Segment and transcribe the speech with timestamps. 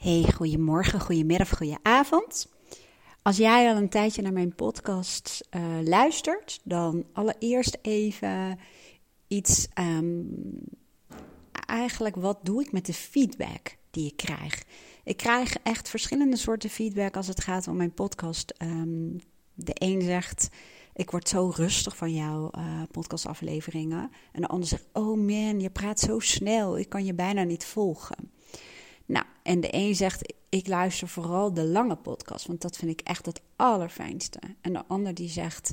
[0.00, 2.48] Hey, goedemorgen, goedemiddag, goedenavond.
[3.22, 8.58] Als jij al een tijdje naar mijn podcast uh, luistert, dan allereerst even
[9.28, 9.68] iets.
[9.78, 10.28] Um,
[11.66, 14.64] eigenlijk, wat doe ik met de feedback die ik krijg?
[15.04, 18.54] Ik krijg echt verschillende soorten feedback als het gaat om mijn podcast.
[18.62, 19.16] Um,
[19.54, 20.48] de een zegt.
[20.94, 24.10] Ik word zo rustig van jouw uh, podcastafleveringen.
[24.32, 26.78] En de ander zegt: Oh man, je praat zo snel.
[26.78, 28.30] Ik kan je bijna niet volgen.
[29.10, 33.00] Nou, en de een zegt, ik luister vooral de lange podcast, want dat vind ik
[33.00, 34.38] echt het allerfijnste.
[34.60, 35.72] En de ander die zegt,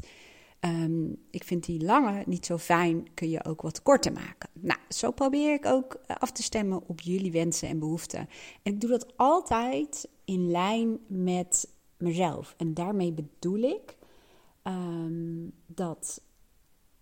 [0.59, 4.49] ehm, ik vind die lange niet zo fijn, kun je ook wat korter maken.
[4.53, 8.19] Nou, zo probeer ik ook af te stemmen op jullie wensen en behoeften.
[8.63, 12.53] En ik doe dat altijd in lijn met mezelf.
[12.57, 13.97] En daarmee bedoel ik
[14.63, 16.21] um, dat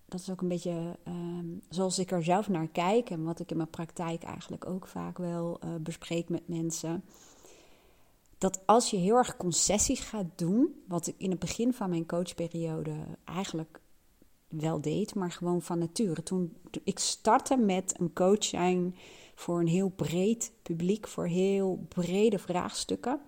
[0.05, 3.51] dat is ook een beetje ehm, zoals ik er zelf naar kijk en wat ik
[3.51, 7.03] in mijn praktijk eigenlijk ook vaak wel uh, bespreek met mensen.
[8.37, 12.05] Dat als je heel erg concessies gaat doen, wat ik in het begin van mijn
[12.05, 13.79] coachperiode eigenlijk
[14.47, 16.23] wel deed, maar gewoon van nature.
[16.23, 18.95] Toen, toen ik startte met een coach zijn
[19.35, 23.19] voor een heel breed publiek, voor heel brede vraagstukken.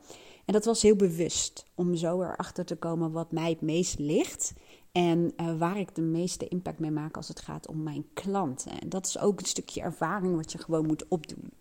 [0.45, 4.53] En dat was heel bewust om zo erachter te komen wat mij het meest ligt.
[4.97, 8.79] En uh, waar ik de meeste impact mee maak als het gaat om mijn klanten.
[8.79, 11.51] En dat is ook een stukje ervaring wat je gewoon moet opdoen.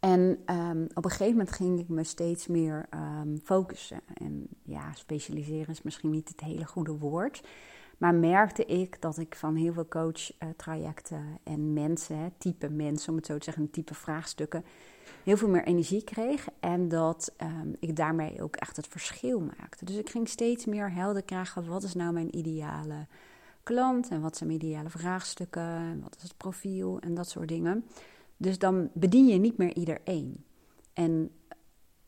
[0.00, 4.00] En um, op een gegeven moment ging ik me steeds meer um, focussen.
[4.14, 7.42] En ja, specialiseren is misschien niet het hele goede woord.
[7.98, 13.26] Maar merkte ik dat ik van heel veel coach-trajecten en mensen, type mensen om het
[13.26, 14.64] zo te zeggen, type vraagstukken,
[15.24, 16.48] heel veel meer energie kreeg.
[16.60, 19.84] En dat um, ik daarmee ook echt het verschil maakte.
[19.84, 23.06] Dus ik ging steeds meer helder krijgen: wat is nou mijn ideale
[23.62, 24.08] klant?
[24.08, 25.62] En wat zijn mijn ideale vraagstukken?
[25.62, 26.98] En wat is het profiel?
[27.00, 27.84] En dat soort dingen.
[28.36, 30.44] Dus dan bedien je niet meer iedereen.
[30.92, 31.30] En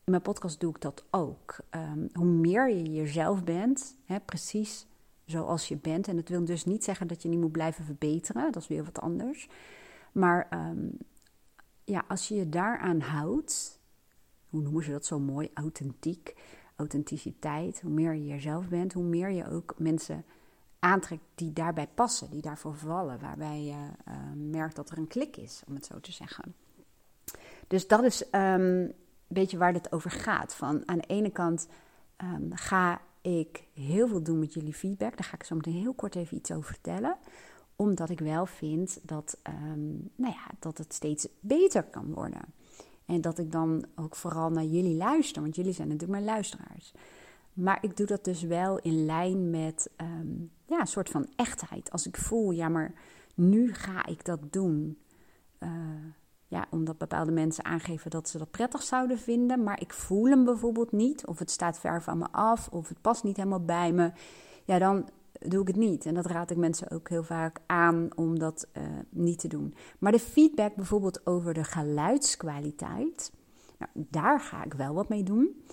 [0.03, 1.57] in mijn podcast doe ik dat ook.
[1.71, 4.85] Um, hoe meer je jezelf bent, hè, precies
[5.25, 6.07] zoals je bent.
[6.07, 8.51] En dat wil dus niet zeggen dat je niet moet blijven verbeteren.
[8.51, 9.49] Dat is weer wat anders.
[10.11, 10.97] Maar um,
[11.85, 13.79] ja, als je je daaraan houdt,
[14.49, 15.49] hoe noemen ze dat zo mooi?
[15.53, 16.35] Authentiek,
[16.75, 17.81] authenticiteit.
[17.81, 20.25] Hoe meer je jezelf bent, hoe meer je ook mensen
[20.79, 23.71] aantrekt die daarbij passen, die daarvoor vallen, waarbij je
[24.07, 26.55] uh, merkt dat er een klik is, om het zo te zeggen.
[27.67, 28.93] Dus dat is um, een
[29.27, 30.55] beetje waar het over gaat.
[30.55, 31.67] Van aan de ene kant
[32.17, 35.17] um, ga ik heel veel doen met jullie feedback.
[35.17, 37.17] Daar ga ik zo meteen heel kort even iets over vertellen
[37.75, 42.41] omdat ik wel vind dat, um, nou ja, dat het steeds beter kan worden.
[43.05, 46.93] En dat ik dan ook vooral naar jullie luister, want jullie zijn natuurlijk mijn luisteraars.
[47.53, 51.91] Maar ik doe dat dus wel in lijn met um, ja, een soort van echtheid.
[51.91, 52.93] Als ik voel, ja, maar
[53.35, 54.97] nu ga ik dat doen.
[55.59, 55.69] Uh,
[56.47, 59.63] ja, omdat bepaalde mensen aangeven dat ze dat prettig zouden vinden.
[59.63, 61.25] Maar ik voel hem bijvoorbeeld niet.
[61.25, 62.67] Of het staat ver van me af.
[62.67, 64.11] Of het past niet helemaal bij me.
[64.65, 65.09] Ja, dan
[65.39, 66.05] doe ik het niet.
[66.05, 69.73] En dat raad ik mensen ook heel vaak aan om dat uh, niet te doen.
[69.99, 73.31] Maar de feedback bijvoorbeeld over de geluidskwaliteit,
[73.77, 75.63] nou, daar ga ik wel wat mee doen.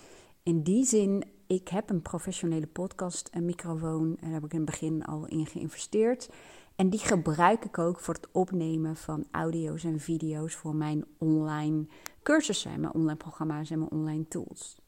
[0.43, 4.71] In die zin, ik heb een professionele podcast, een microfoon, daar heb ik in het
[4.71, 6.31] begin al in geïnvesteerd.
[6.77, 11.87] En die gebruik ik ook voor het opnemen van audio's en video's voor mijn online
[12.22, 14.81] cursussen, mijn online programma's en mijn online tools.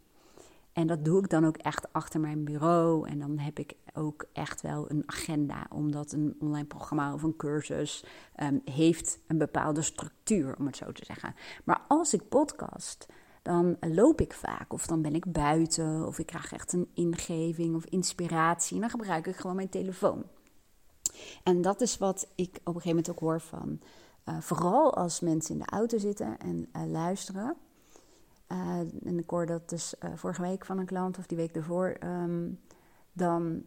[0.72, 3.08] En dat doe ik dan ook echt achter mijn bureau.
[3.08, 7.36] En dan heb ik ook echt wel een agenda, omdat een online programma of een
[7.36, 8.04] cursus
[8.42, 11.34] um, heeft een bepaalde structuur, om het zo te zeggen.
[11.64, 13.06] Maar als ik podcast,
[13.42, 17.74] dan loop ik vaak, of dan ben ik buiten, of ik krijg echt een ingeving
[17.74, 18.74] of inspiratie.
[18.74, 20.24] En dan gebruik ik gewoon mijn telefoon.
[21.42, 23.80] En dat is wat ik op een gegeven moment ook hoor van,
[24.28, 27.56] uh, vooral als mensen in de auto zitten en uh, luisteren
[28.52, 31.56] uh, en ik hoorde dat dus uh, vorige week van een klant of die week
[31.56, 31.96] ervoor.
[32.04, 32.60] Um,
[33.12, 33.62] dan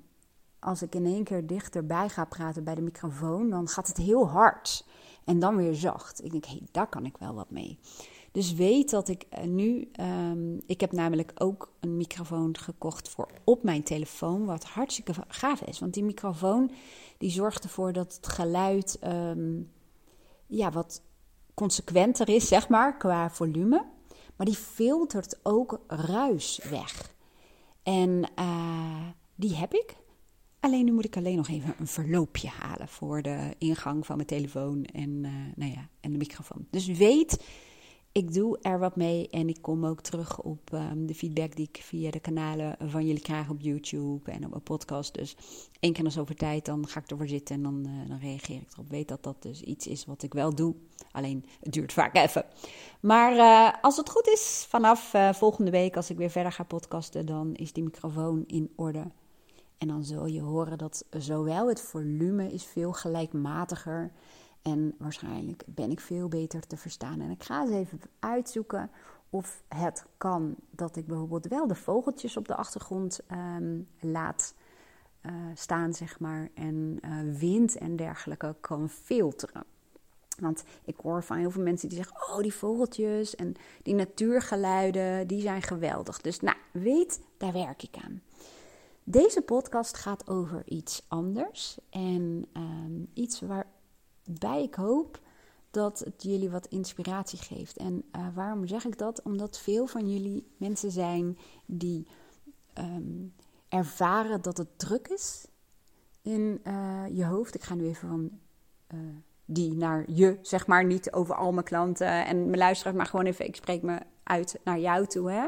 [0.60, 4.30] als ik in één keer dichterbij ga praten bij de microfoon, dan gaat het heel
[4.30, 4.86] hard.
[5.24, 6.24] En dan weer zacht.
[6.24, 7.80] Ik denk, hé, hey, daar kan ik wel wat mee.
[8.32, 9.92] Dus weet dat ik uh, nu.
[10.00, 14.46] Um, ik heb namelijk ook een microfoon gekocht voor op mijn telefoon.
[14.46, 15.80] Wat hartstikke gaaf is.
[15.80, 16.72] Want die microfoon
[17.18, 19.00] die zorgt ervoor dat het geluid.
[19.04, 19.72] Um,
[20.48, 21.02] ja, wat
[21.54, 23.86] consequenter is, zeg maar, qua volume.
[24.36, 27.14] Maar die filtert ook ruis weg.
[27.84, 29.96] En uh, die heb ik.
[30.60, 34.28] Alleen nu moet ik alleen nog even een verloopje halen voor de ingang van mijn
[34.28, 36.68] telefoon en, uh, nou ja, en de microfoon.
[36.70, 37.44] Dus weet,
[38.16, 41.70] ik doe er wat mee en ik kom ook terug op ehm, de feedback die
[41.72, 45.14] ik via de kanalen van jullie krijg op YouTube en op een podcast.
[45.14, 45.36] Dus
[45.80, 48.56] één keer in zoveel tijd, dan ga ik ervoor zitten en dan, uh, dan reageer
[48.56, 48.90] ik erop.
[48.90, 50.76] Weet dat dat dus iets is wat ik wel doe.
[51.12, 52.46] Alleen het duurt vaak even.
[53.00, 56.64] Maar uh, als het goed is, vanaf uh, volgende week, als ik weer verder ga
[56.64, 59.12] podcasten, dan is die microfoon in orde.
[59.78, 64.12] En dan zul je horen dat zowel het volume is veel gelijkmatiger
[64.66, 67.22] en waarschijnlijk ben ik veel beter te verstaan.
[67.22, 68.90] En ik ga eens even uitzoeken
[69.30, 74.54] of het kan dat ik bijvoorbeeld wel de vogeltjes op de achtergrond um, laat
[75.26, 76.50] uh, staan, zeg maar.
[76.54, 79.64] En uh, wind en dergelijke kan filteren.
[80.40, 85.28] Want ik hoor van heel veel mensen die zeggen: Oh, die vogeltjes en die natuurgeluiden,
[85.28, 86.22] die zijn geweldig.
[86.22, 88.22] Dus nou, weet, daar werk ik aan.
[89.04, 91.78] Deze podcast gaat over iets anders.
[91.90, 93.68] En um, iets waar
[94.26, 95.20] bij ik hoop
[95.72, 97.78] dat het jullie wat inspiratie geeft.
[97.78, 99.22] En uh, waarom zeg ik dat?
[99.22, 102.08] Omdat veel van jullie mensen zijn die
[102.80, 103.34] um,
[103.70, 105.48] ervaren dat het druk is
[106.22, 107.56] in uh, je hoofd.
[107.56, 108.30] Ik ga nu even van
[108.94, 109.00] uh,
[109.46, 113.26] die naar je, zeg maar, niet over al mijn klanten en mijn luisteraars, maar gewoon
[113.26, 115.32] even, ik spreek me uit naar jou toe.
[115.32, 115.48] Hè?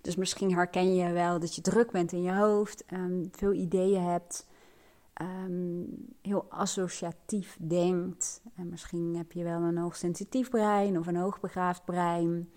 [0.00, 4.02] Dus misschien herken je wel dat je druk bent in je hoofd, um, veel ideeën
[4.02, 4.46] hebt
[5.22, 5.86] um,
[6.22, 8.42] heel associatief denkt.
[8.56, 12.50] En misschien heb je wel een hoogsensitief brein of een hoogbegaafd brein.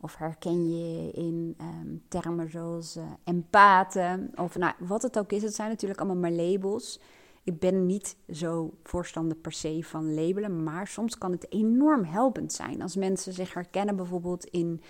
[0.00, 4.32] Of herken je in um, termen zoals uh, empathen.
[4.34, 7.00] Of nou, wat het ook is, het zijn natuurlijk allemaal maar labels.
[7.44, 12.52] Ik ben niet zo voorstander per se van labelen, maar soms kan het enorm helpend
[12.52, 14.80] zijn als mensen zich herkennen bijvoorbeeld in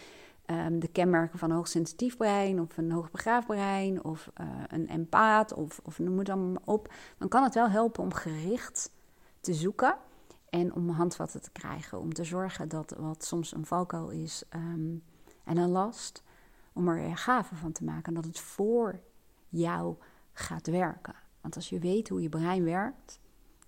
[0.46, 5.52] um, de kenmerken van een hoogsensitief brein of een hoogbegaafd brein of uh, een empaat
[5.52, 8.90] of, of noem het dan op, dan kan het wel helpen om gericht
[9.40, 9.96] te zoeken
[10.50, 12.00] en om handvatten te krijgen.
[12.00, 15.02] Om te zorgen dat wat soms een valkuil is um,
[15.44, 16.22] en een last,
[16.72, 18.14] om er gave van te maken.
[18.14, 19.00] Dat het voor
[19.49, 19.96] jou
[20.32, 21.14] gaat werken.
[21.40, 23.20] Want als je weet hoe je brein werkt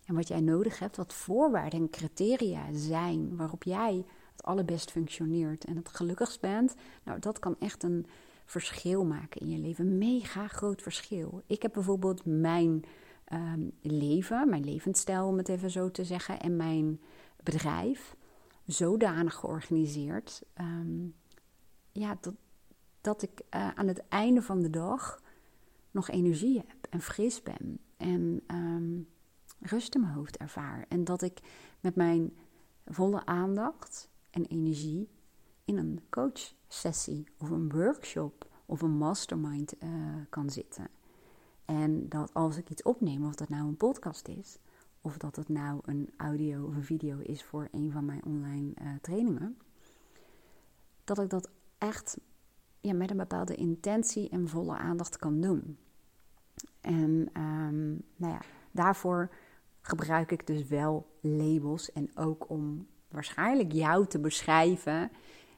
[0.05, 4.05] en wat jij nodig hebt, wat voorwaarden en criteria zijn waarop jij
[4.38, 8.06] het allerbest functioneert en het gelukkigst bent, nou, dat kan echt een
[8.44, 9.99] verschil maken in je leven.
[9.99, 11.43] Mega groot verschil.
[11.46, 12.85] Ik heb bijvoorbeeld mijn
[13.32, 17.00] um, leven, mijn levensstijl, om het even zo te zeggen, en mijn
[17.43, 18.17] bedrijf
[18.67, 20.43] zodanig georganiseerd.
[20.61, 21.14] Um,
[21.93, 22.35] ja, dat,
[23.00, 25.23] dat ik uh, aan het einde van de dag
[25.90, 29.08] nog energie heb en fris ben en um,
[29.61, 30.85] rust in mijn hoofd ervaar.
[30.88, 31.40] En dat ik
[31.81, 32.37] met mijn
[32.87, 35.09] volle aandacht en energie
[35.65, 39.91] in een coachsessie of een workshop of een mastermind uh,
[40.29, 40.89] kan zitten.
[41.65, 44.59] En dat als ik iets opneem, of dat nou een podcast is,
[45.01, 48.73] of dat het nou een audio of een video is voor een van mijn online
[48.83, 49.59] uh, trainingen,
[51.05, 52.19] dat ik dat echt
[52.81, 55.79] ja, met een bepaalde intentie en volle aandacht kan doen.
[56.81, 58.41] En um, nou ja,
[58.71, 59.31] daarvoor
[59.81, 65.11] gebruik ik dus wel labels en ook om waarschijnlijk jou te beschrijven.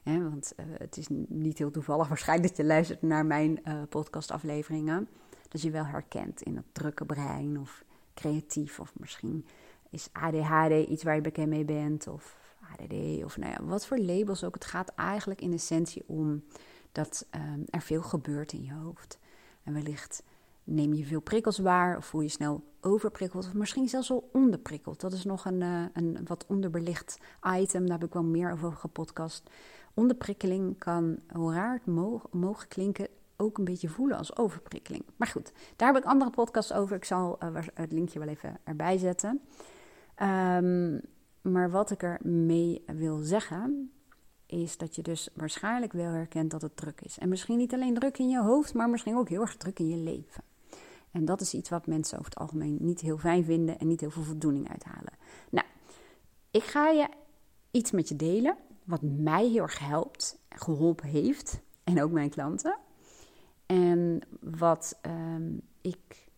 [0.02, 3.82] Hè, want uh, het is niet heel toevallig waarschijnlijk dat je luistert naar mijn uh,
[3.88, 5.08] podcastafleveringen.
[5.48, 8.80] Dat je wel herkent in het drukke brein of creatief.
[8.80, 9.46] Of misschien
[9.90, 12.06] is ADHD iets waar je bekend mee bent.
[12.06, 12.38] Of
[12.72, 14.54] ADD of nou ja, wat voor labels ook.
[14.54, 16.44] Het gaat eigenlijk in essentie om
[16.92, 19.18] dat um, er veel gebeurt in je hoofd.
[19.62, 20.22] En wellicht
[20.64, 25.00] neem je veel prikkels waar of voel je snel overprikkeld of misschien zelfs wel onderprikkeld.
[25.00, 27.18] Dat is nog een, uh, een wat onderbelicht
[27.56, 29.50] item, daar heb ik wel meer over gepodcast.
[29.94, 31.94] Onderprikkeling kan, hoe raar het
[32.30, 35.04] mogen, klinken, ook een beetje voelen als overprikkeling.
[35.16, 36.96] Maar goed, daar heb ik andere podcasts over.
[36.96, 39.40] Ik zal uh, het linkje wel even erbij zetten.
[40.22, 41.00] Um,
[41.42, 43.92] maar wat ik er mee wil zeggen,
[44.46, 47.18] is dat je dus waarschijnlijk wel herkent dat het druk is.
[47.18, 49.88] En misschien niet alleen druk in je hoofd, maar misschien ook heel erg druk in
[49.88, 50.42] je leven.
[51.10, 54.00] En dat is iets wat mensen over het algemeen niet heel fijn vinden en niet
[54.00, 55.12] heel veel voldoening uithalen.
[55.50, 55.66] Nou,
[56.50, 57.08] ik ga je
[57.70, 62.78] iets met je delen wat mij heel erg helpt, geholpen heeft en ook mijn klanten.
[63.66, 66.28] En wat um, ik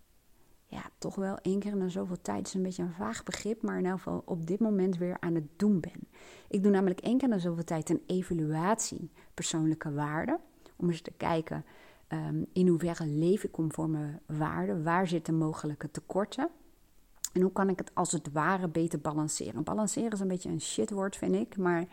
[0.67, 3.79] ja, toch wel één keer in zoveel tijd, is een beetje een vaag begrip, maar
[3.79, 6.09] in elk geval op dit moment weer aan het doen ben.
[6.49, 10.41] Ik doe namelijk één keer in zoveel tijd een evaluatie persoonlijke waarden.
[10.77, 11.65] Om eens te kijken
[12.13, 16.49] um, in hoeverre leef ik conform mijn waarden, waar zitten mogelijke tekorten.
[17.33, 19.65] En hoe kan ik het als het ware beter balanceren?
[19.65, 21.57] Balanceren is een beetje een shitwoord, vind ik.
[21.57, 21.87] Maar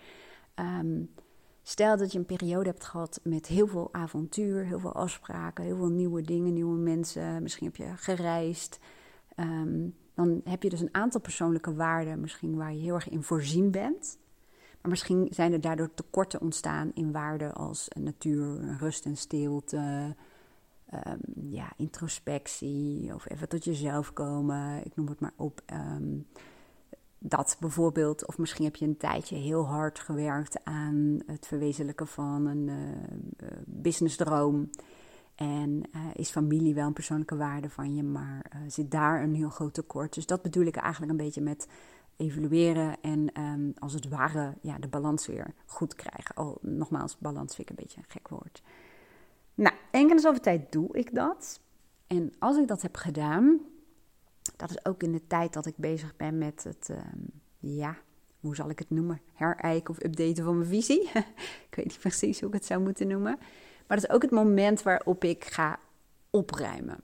[0.55, 1.09] um,
[1.61, 5.75] stel dat je een periode hebt gehad met heel veel avontuur, heel veel afspraken, heel
[5.75, 7.41] veel nieuwe dingen, nieuwe mensen.
[7.41, 8.79] Misschien heb je gereisd.
[9.35, 13.23] Um, dan heb je dus een aantal persoonlijke waarden, misschien waar je heel erg in
[13.23, 14.17] voorzien bent.
[14.81, 20.15] Maar misschien zijn er daardoor tekorten ontstaan in waarden als natuur, rust en stilte,
[20.93, 24.85] um, ja, introspectie of even tot jezelf komen.
[24.85, 25.61] Ik noem het maar op.
[25.65, 26.17] Ehm,
[27.19, 32.45] dat bijvoorbeeld, of misschien heb je een tijdje heel hard gewerkt aan het verwezenlijken van
[32.45, 34.69] een uh, businessdroom.
[35.35, 35.83] En
[36.13, 40.13] is familie wel een persoonlijke waarde van je, maar zit daar een heel groot tekort.
[40.13, 41.67] Dus dat bedoel ik eigenlijk een beetje met
[42.19, 46.35] evalueren en um, als het ware ja, de balans weer goed krijgen.
[46.35, 48.61] Al nogmaals, balans vind ik een beetje een gek woord.
[49.53, 51.59] Nou, enkele zoveel tijd doe ik dat.
[52.07, 53.59] En als ik dat heb gedaan,
[54.55, 57.97] dat is ook in de tijd dat ik bezig ben met het, um, ja,
[58.39, 59.21] hoe zal ik het noemen?
[59.33, 61.09] Herijken of updaten van mijn visie.
[61.69, 63.37] ik weet niet precies hoe ik het zou moeten noemen.
[63.87, 65.79] Maar dat is ook het moment waarop ik ga
[66.29, 66.99] opruimen.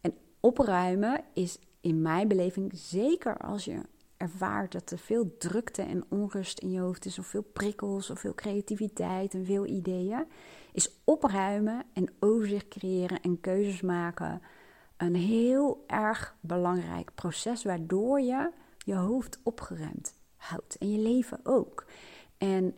[0.00, 3.80] En opruimen is in mijn beleving, zeker als je
[4.24, 8.20] ervaart dat er veel drukte en onrust in je hoofd is, of veel prikkels, of
[8.20, 10.26] veel creativiteit en veel ideeën,
[10.72, 14.42] is opruimen en overzicht creëren en keuzes maken
[14.96, 21.86] een heel erg belangrijk proces, waardoor je je hoofd opgeruimd houdt en je leven ook.
[22.38, 22.74] En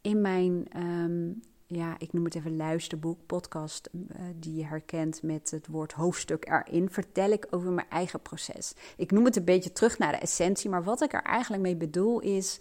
[0.00, 1.32] in mijn ehm,
[1.66, 4.02] ja, ik noem het even luisterboek, podcast, uh,
[4.36, 8.74] die je herkent met het woord hoofdstuk erin, vertel ik over mijn eigen proces.
[8.96, 11.76] Ik noem het een beetje terug naar de essentie, maar wat ik er eigenlijk mee
[11.76, 12.60] bedoel is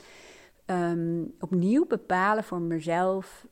[0.66, 3.46] um, opnieuw bepalen voor mezelf,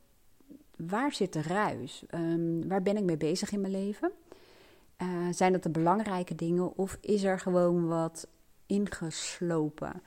[0.76, 2.04] waar zit de ruis?
[2.14, 4.12] Um, waar ben ik mee bezig in mijn leven?
[5.02, 8.28] Uh, zijn dat de belangrijke dingen of is er gewoon wat
[8.66, 10.02] ingeslopen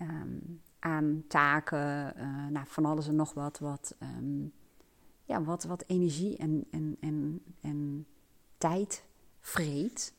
[0.00, 3.96] um, aan taken, uh, nou, van alles en nog wat, wat
[5.24, 8.06] ja, wat, wat energie en, en, en, en
[8.58, 9.04] tijd
[9.40, 10.14] vreet.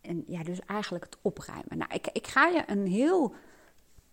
[0.00, 1.78] En ja, dus eigenlijk het opruimen.
[1.78, 3.34] Nou, ik, ik ga je een heel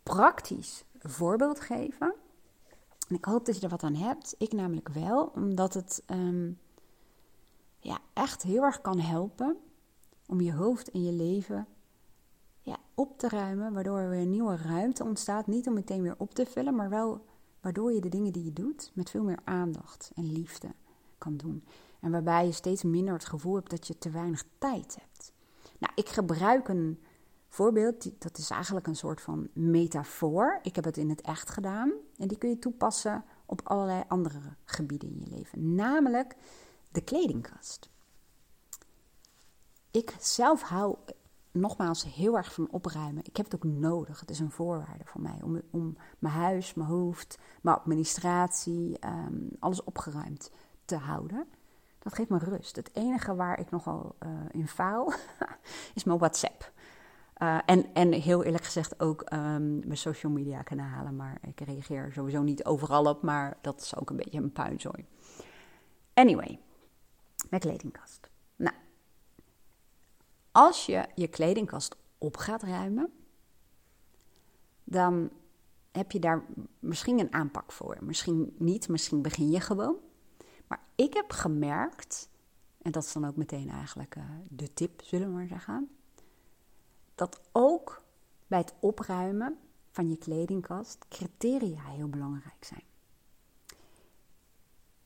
[0.03, 2.13] praktisch voorbeeld geven.
[3.07, 4.35] En ik hoop dat je er wat aan hebt.
[4.37, 6.59] Ik namelijk wel, omdat het um,
[7.79, 9.57] ja, echt heel erg kan helpen
[10.25, 11.67] om je hoofd en je leven
[12.61, 13.73] ja, op te ruimen.
[13.73, 15.47] Waardoor er weer een nieuwe ruimte ontstaat.
[15.47, 17.25] Niet om meteen weer op te vullen, maar wel
[17.61, 20.67] waardoor je de dingen die je doet met veel meer aandacht en liefde
[21.17, 21.63] kan doen.
[21.99, 25.31] En waarbij je steeds minder het gevoel hebt dat je te weinig tijd hebt.
[25.79, 26.99] Nou, ik gebruik een
[27.49, 30.59] voorbeeld, dat is eigenlijk een soort van metafoor.
[30.61, 34.39] Ik heb het in het echt gedaan en die kun je toepassen op allerlei andere
[34.65, 36.35] gebieden in je leven, namelijk
[36.91, 37.89] de kledingkast.
[39.91, 40.97] Ik zelf hou
[41.51, 43.23] nogmaals heel erg van opruimen.
[43.25, 44.19] Ik heb het ook nodig.
[44.19, 49.35] Het is een voorwaarde voor mij om, om mijn huis, mijn hoofd, mijn administratie, ehm,
[49.59, 50.51] alles opgeruimd
[50.85, 51.47] te houden.
[51.99, 52.75] Dat geeft me rust.
[52.75, 55.13] Het enige waar ik nogal uh, in faal
[55.95, 56.71] is mijn WhatsApp.
[57.37, 61.15] Uh, en, en heel eerlijk gezegd ook um, mijn social media kanalen.
[61.15, 65.05] Maar ik reageer sowieso niet overal op, maar dat is ook een beetje een puinzooi.
[66.13, 66.59] Anyway,
[67.49, 68.29] mijn kledingkast.
[70.57, 73.13] Als je je kledingkast op gaat ruimen,
[74.83, 75.29] dan
[75.91, 76.45] heb je daar
[76.79, 77.97] misschien een aanpak voor.
[78.01, 79.95] Misschien niet, misschien begin je gewoon.
[80.67, 82.29] Maar ik heb gemerkt,
[82.81, 85.89] en dat is dan ook meteen eigenlijk uh, de tip, zullen we maar zeggen,
[87.15, 88.01] dat ook
[88.47, 89.57] bij het opruimen
[89.91, 92.83] van je kledingkast criteria heel belangrijk zijn.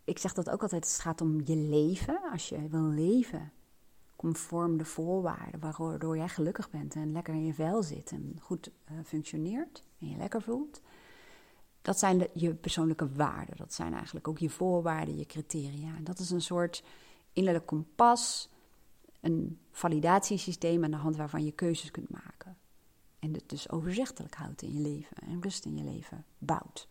[0.03, 2.22] Ik zeg dat ook altijd, het gaat om je leven.
[2.31, 3.51] Als je wil leven
[4.22, 8.70] conform de voorwaarden waardoor jij gelukkig bent en lekker in je vel zit en goed
[8.92, 10.82] uh, functioneert en je lekker voelt.
[11.82, 13.58] Dat zijn de, je persoonlijke waarden.
[13.58, 15.96] Dat zijn eigenlijk ook je voorwaarden, je criteria.
[15.96, 16.84] En dat is een soort
[17.34, 18.50] innerlijk kompas,
[19.22, 22.58] een validatiesysteem aan de hand waarvan je keuzes kunt maken.
[23.20, 26.88] En het dus overzichtelijk houdt in je leven en rust in je leven bouwt.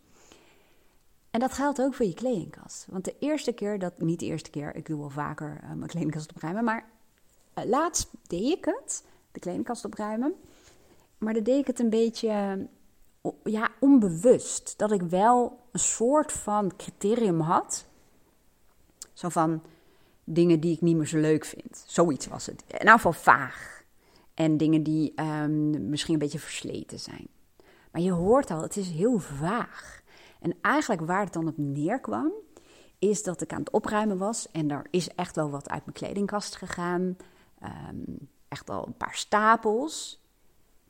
[1.30, 2.86] En dat geldt ook voor je kledingkast.
[2.88, 5.90] Want de eerste keer dat, niet de eerste keer, ik doe wel vaker uh, mijn
[5.90, 6.98] kledingkast opruimen, maar
[7.54, 10.34] uh, laatst deed ik het, de kledingkast opruimen.
[11.18, 12.68] Maar dan deed ik het een beetje
[13.44, 14.74] ja, onbewust.
[14.78, 17.86] Dat ik wel een soort van criterium had.
[19.12, 19.62] Zo van
[20.24, 21.84] dingen die ik niet meer zo leuk vind.
[21.86, 22.64] Zoiets was het.
[22.66, 23.84] In ieder vaag.
[24.34, 27.28] En dingen die um, misschien een beetje versleten zijn.
[27.92, 30.02] Maar je hoort al, het is heel vaag.
[30.40, 32.32] En eigenlijk waar het dan op neerkwam,
[32.98, 34.50] is dat ik aan het opruimen was.
[34.50, 37.16] En er is echt wel wat uit mijn kledingkast gegaan.
[37.62, 40.20] Um, echt al een paar stapels.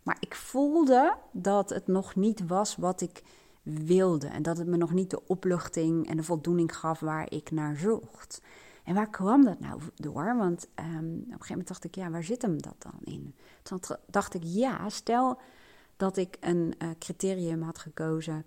[0.03, 3.23] Maar ik voelde dat het nog niet was wat ik
[3.63, 4.27] wilde.
[4.27, 7.77] En dat het me nog niet de opluchting en de voldoening gaf waar ik naar
[7.77, 8.43] zocht.
[8.85, 10.37] En waar kwam dat nou door?
[10.37, 13.35] Want um, op een gegeven moment dacht ik, ja, waar zit hem dat dan in?
[13.63, 15.41] Toen dacht ik, ja, stel
[15.97, 18.45] dat ik een uh, criterium had gekozen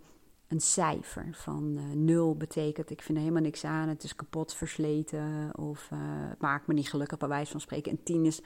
[0.53, 1.27] een cijfer.
[1.31, 5.89] Van uh, nul betekent ik vind er helemaal niks aan, het is kapot, versleten of
[5.95, 7.91] het maakt me niet gelukkig bij wijze van spreken.
[7.91, 8.41] En tien is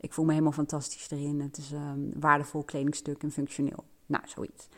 [0.00, 3.84] ik voel me helemaal fantastisch erin, het is een waardevol kledingstuk en functioneel.
[4.06, 4.68] Nou, zoiets.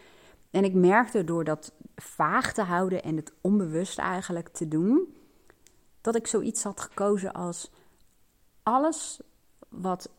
[0.51, 5.15] En ik merkte door dat vaag te houden en het onbewust eigenlijk te doen,
[6.01, 7.71] dat ik zoiets had gekozen als
[8.63, 9.21] alles
[9.69, 10.11] wat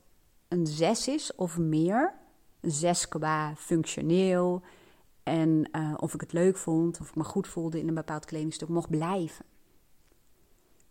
[0.47, 2.13] een zes is of meer,
[2.59, 4.61] een zes qua functioneel
[5.23, 8.25] en uh, of ik het leuk vond, of ik me goed voelde in een bepaald
[8.25, 9.45] kledingstuk, mocht blijven.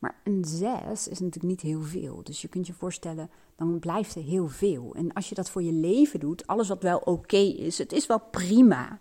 [0.00, 2.20] Maar een 6 is natuurlijk niet heel veel.
[2.25, 4.94] Dus je kunt je voorstellen, dan blijft er heel veel.
[4.94, 8.06] En als je dat voor je leven doet, alles wat wel oké is, het is
[8.06, 8.99] wel prima.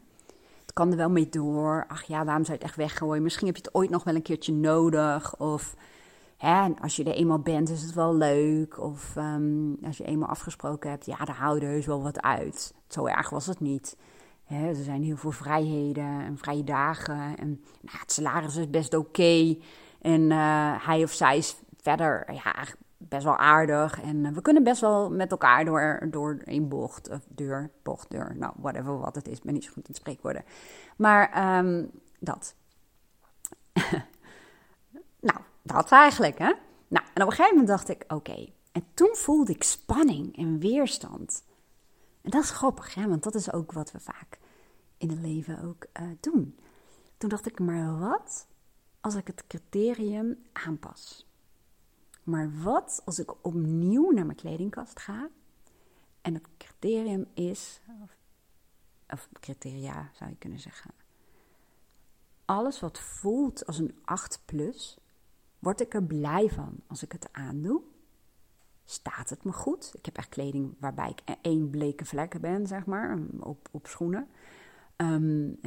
[0.62, 1.86] Het kan er wel mee door.
[1.88, 3.24] Ach ja, waarom zou je het echt weggooien?
[3.24, 5.38] Misschien heb je het ooit nog wel een keertje nodig.
[5.38, 5.76] Of
[6.38, 8.80] hè, als je er eenmaal bent, is het wel leuk.
[8.80, 12.74] Of um, als je eenmaal afgesproken hebt, ja, daar hou je heus wel wat uit.
[12.88, 13.98] Zo erg was het niet.
[14.50, 17.38] Hè, er zijn heel veel vrijheden en vrije dagen.
[17.38, 19.58] En nou, het salaris is best oké.
[20.02, 22.66] En uh, hij of zij is verder ja,
[22.98, 24.02] best wel aardig.
[24.02, 28.10] En uh, we kunnen best wel met elkaar door, door een bocht, of deur, bocht,
[28.10, 29.38] deur, nou, whatever wat het is.
[29.38, 30.44] Ik ben niet zo goed in spreekwoorden.
[30.98, 32.56] Maar um, dat.
[35.30, 36.54] nou, dat eigenlijk, hè?
[36.88, 38.50] Nou, en op een gegeven moment dacht ik, oké.
[38.72, 41.44] En toen voelde ik spanning en weerstand.
[42.22, 43.08] En dat is grappig, hè?
[43.08, 44.39] Want dat is ook wat we vaak
[45.00, 46.58] in het leven ook uh, doen.
[47.18, 48.48] Toen dacht ik, maar wat
[49.02, 51.28] als ik het criterium aanpas?
[52.24, 55.30] Maar wat als ik opnieuw naar mijn kledingkast ga
[56.22, 58.16] en het criterium is, of,
[59.10, 60.92] of criteria zou je kunnen zeggen,
[62.46, 64.98] alles wat voelt als een 8 plus,
[65.60, 67.82] word ik er blij van als ik het aandoe?
[68.86, 69.94] Staat het me goed?
[69.98, 74.28] Ik heb echt kleding waarbij ik één bleke vlekken ben, zeg maar, op, op schoenen.
[75.02, 75.60] Um,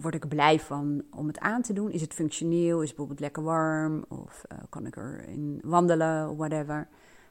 [0.00, 1.90] word ik blij van om het aan te doen?
[1.90, 2.82] Is het functioneel?
[2.82, 4.04] Is het bijvoorbeeld lekker warm?
[4.08, 6.36] Of uh, kan ik erin wandelen?
[6.36, 6.88] Whatever.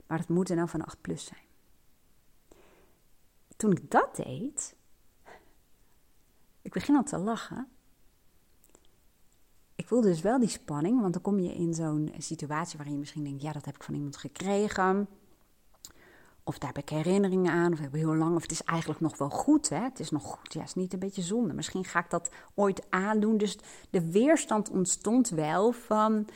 [0.08, 1.42] Maar het moet er nou van 8 plus zijn.
[3.56, 4.76] Toen ik dat deed,
[6.62, 7.68] ik begin al te lachen.
[9.76, 13.00] Ik voelde dus wel die spanning, want dan kom je in zo'n situatie waarin je
[13.00, 15.08] misschien denkt: ja, dat heb ik van iemand gekregen.
[16.50, 19.00] Of daar heb ik herinneringen aan, of heb ik heel lang, of het is eigenlijk
[19.00, 19.70] nog wel goed.
[19.70, 19.80] Hè?
[19.80, 21.54] Het is nog goed, ja, het is niet een beetje zonde.
[21.54, 23.38] Misschien ga ik dat ooit aandoen.
[23.38, 23.58] Dus
[23.90, 26.28] de weerstand ontstond wel van,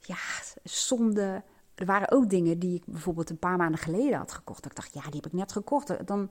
[0.00, 0.16] ja,
[0.62, 1.42] zonde.
[1.74, 4.62] Er waren ook dingen die ik bijvoorbeeld een paar maanden geleden had gekocht.
[4.62, 6.06] Dat ik dacht, ja, die heb ik net gekocht.
[6.06, 6.30] Dan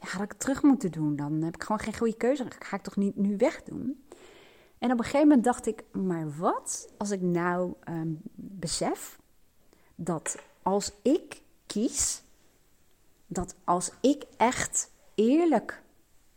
[0.00, 1.16] ja, had ik het terug moeten doen.
[1.16, 2.42] Dan heb ik gewoon geen goede keuze.
[2.42, 4.06] Dat ga ik toch niet nu wegdoen?
[4.78, 9.18] En op een gegeven moment dacht ik, maar wat als ik nou um, besef
[9.94, 12.24] dat als ik kies
[13.26, 15.82] dat als ik echt eerlijk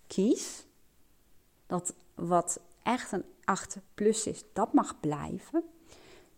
[0.07, 0.65] kies,
[1.67, 5.63] dat wat echt een 8 plus is, dat mag blijven,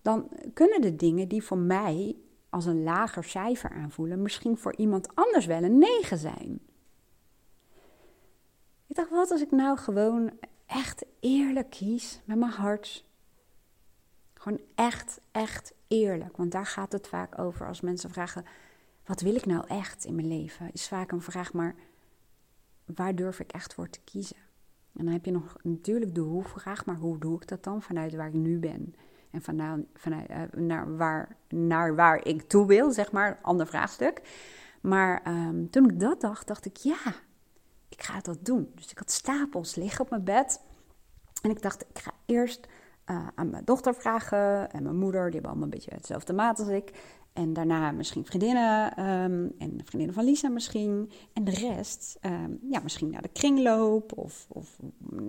[0.01, 2.15] dan kunnen de dingen die voor mij
[2.49, 6.59] als een lager cijfer aanvoelen, misschien voor iemand anders wel een 9 zijn.
[8.87, 10.31] Ik dacht, wat als ik nou gewoon
[10.65, 13.05] echt eerlijk kies met mijn hart?
[14.33, 16.37] Gewoon echt, echt eerlijk.
[16.37, 18.45] Want daar gaat het vaak over als mensen vragen:
[19.11, 20.69] wat wil ik nou echt in mijn leven?
[20.71, 21.75] Is vaak een vraag, maar
[22.85, 24.37] waar durf ik echt voor te kiezen?
[24.93, 28.15] En dan heb je nog natuurlijk de hoe-vraag, maar hoe doe ik dat dan vanuit
[28.15, 28.95] waar ik nu ben?
[29.31, 29.85] En vanuit,
[30.29, 34.21] uh, naar, waar, naar waar ik toe wil, zeg maar, ander vraagstuk.
[34.81, 37.15] Maar um, toen ik dat dacht, dacht ik, ja,
[37.89, 38.71] ik ga dat doen.
[38.75, 40.61] Dus ik had stapels liggen op mijn bed.
[41.41, 42.67] En ik dacht, ik ga eerst
[43.05, 46.59] uh, aan mijn dochter vragen en mijn moeder, die hebben allemaal een beetje hetzelfde maat
[46.59, 46.91] als ik.
[47.33, 51.11] En daarna misschien vriendinnen um, en vriendinnen van Lisa misschien.
[51.33, 54.79] En de rest, um, ja, misschien naar de kringloop of, of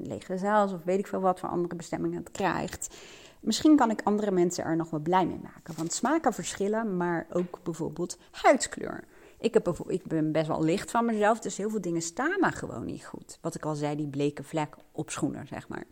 [0.03, 2.97] lege zaal of weet ik veel wat voor andere bestemmingen het krijgt.
[3.41, 5.75] Misschien kan ik andere mensen er nog wel blij mee maken.
[5.77, 9.05] Want smaken verschillen, maar ook bijvoorbeeld huidskleur.
[9.39, 12.53] Ik, heb ik ben best wel licht van mezelf, dus heel veel dingen staan me
[12.53, 13.39] gewoon niet goed.
[13.41, 15.85] Wat ik al zei, die bleke vlek op schoenen, zeg maar.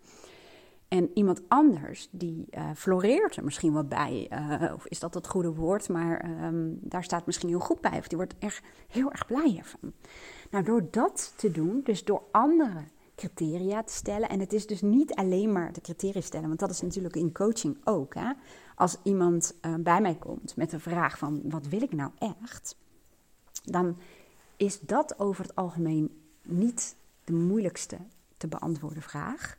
[0.91, 4.31] En iemand anders, die uh, floreert er misschien wel bij.
[4.33, 5.89] Uh, of is dat het goede woord?
[5.89, 7.99] Maar um, daar staat misschien heel goed bij.
[7.99, 9.93] Of die wordt er heel erg blij van.
[10.51, 14.29] Nou, door dat te doen, dus door andere criteria te stellen.
[14.29, 16.49] En het is dus niet alleen maar de criteria stellen.
[16.49, 18.15] Want dat is natuurlijk in coaching ook.
[18.15, 18.33] Hè?
[18.75, 22.77] Als iemand uh, bij mij komt met de vraag van wat wil ik nou echt?
[23.65, 23.97] Dan
[24.57, 27.97] is dat over het algemeen niet de moeilijkste
[28.37, 29.59] te beantwoorden vraag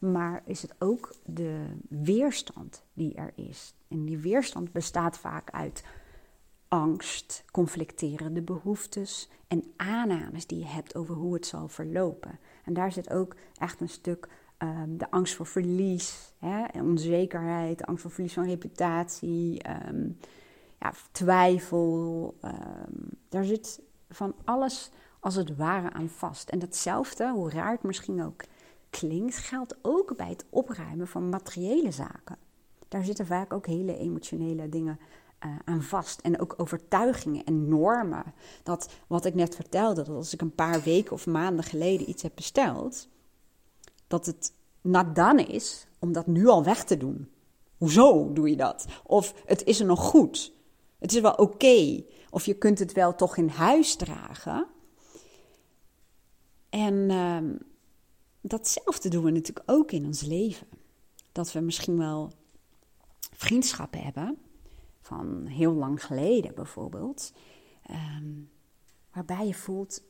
[0.00, 3.74] maar is het ook de weerstand die er is.
[3.88, 5.84] En die weerstand bestaat vaak uit
[6.68, 12.38] angst, conflicterende behoeftes en aannames die je hebt over hoe het zal verlopen.
[12.64, 18.02] En daar zit ook echt een stuk ehm, de angst voor verlies, hè, onzekerheid, angst
[18.02, 20.08] voor verlies van reputatie, ehm,
[20.80, 22.34] ja, twijfel.
[23.28, 26.48] daar zit van alles als het ware aan vast.
[26.48, 28.42] En datzelfde, hoe raar het misschien ook
[28.90, 32.36] klinkt, geldt ook bij het opruimen van materiële zaken.
[32.88, 34.98] Daar zitten vaak ook hele emotionele dingen
[35.46, 36.20] uh, aan vast.
[36.20, 38.34] En ook overtuigingen en normen.
[38.62, 42.22] Dat wat ik net vertelde, dat als ik een paar weken of maanden geleden iets
[42.22, 43.08] heb besteld,
[44.06, 47.30] dat het not done is om dat nu al weg te doen.
[47.76, 48.86] Hoezo doe je dat?
[49.04, 50.52] Of het is er nog goed.
[50.98, 52.02] Het is wel oké.
[52.30, 54.66] Of je kunt het wel toch in huis dragen.
[56.68, 57.38] En uh,
[58.40, 60.66] datzelfde doen we natuurlijk ook in ons leven.
[61.32, 62.32] Dat we misschien wel
[63.32, 64.38] vriendschappen hebben,
[65.00, 67.32] van heel lang geleden bijvoorbeeld,
[67.82, 68.32] ehm,
[69.12, 70.02] waarbij je voelt,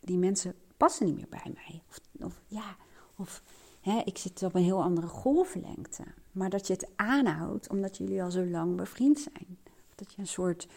[0.00, 1.82] die mensen passen niet meer bij mij.
[1.88, 2.76] Of, of ja,
[3.16, 3.42] of
[3.80, 6.04] hè, ik zit op een heel andere golflengte.
[6.32, 9.58] Maar dat je het aanhoudt omdat jullie al zo lang bevriend zijn.
[9.94, 10.68] Dat je een soort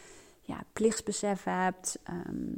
[0.41, 1.99] ja, plichtsbesef hebt.
[2.03, 2.56] Ehm,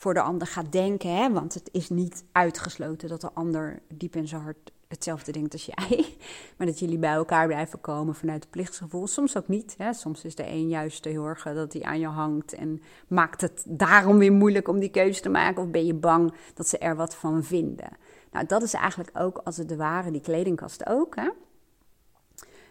[0.00, 1.16] voor de ander gaat denken.
[1.16, 1.32] Hè?
[1.32, 5.66] Want het is niet uitgesloten dat de ander diep in zijn hart hetzelfde denkt als
[5.66, 6.16] jij.
[6.56, 9.06] Maar dat jullie bij elkaar blijven komen vanuit het plichtsgevoel.
[9.06, 9.74] Soms ook niet.
[9.78, 9.92] Hè?
[9.92, 12.52] Soms is de een juist heel erg dat hij aan je hangt.
[12.52, 15.62] En maakt het daarom weer moeilijk om die keuze te maken.
[15.62, 17.96] Of ben je bang dat ze er wat van vinden.
[18.30, 21.16] Nou, dat is eigenlijk ook als het de ware, die kledingkast ook.
[21.16, 21.30] Hè?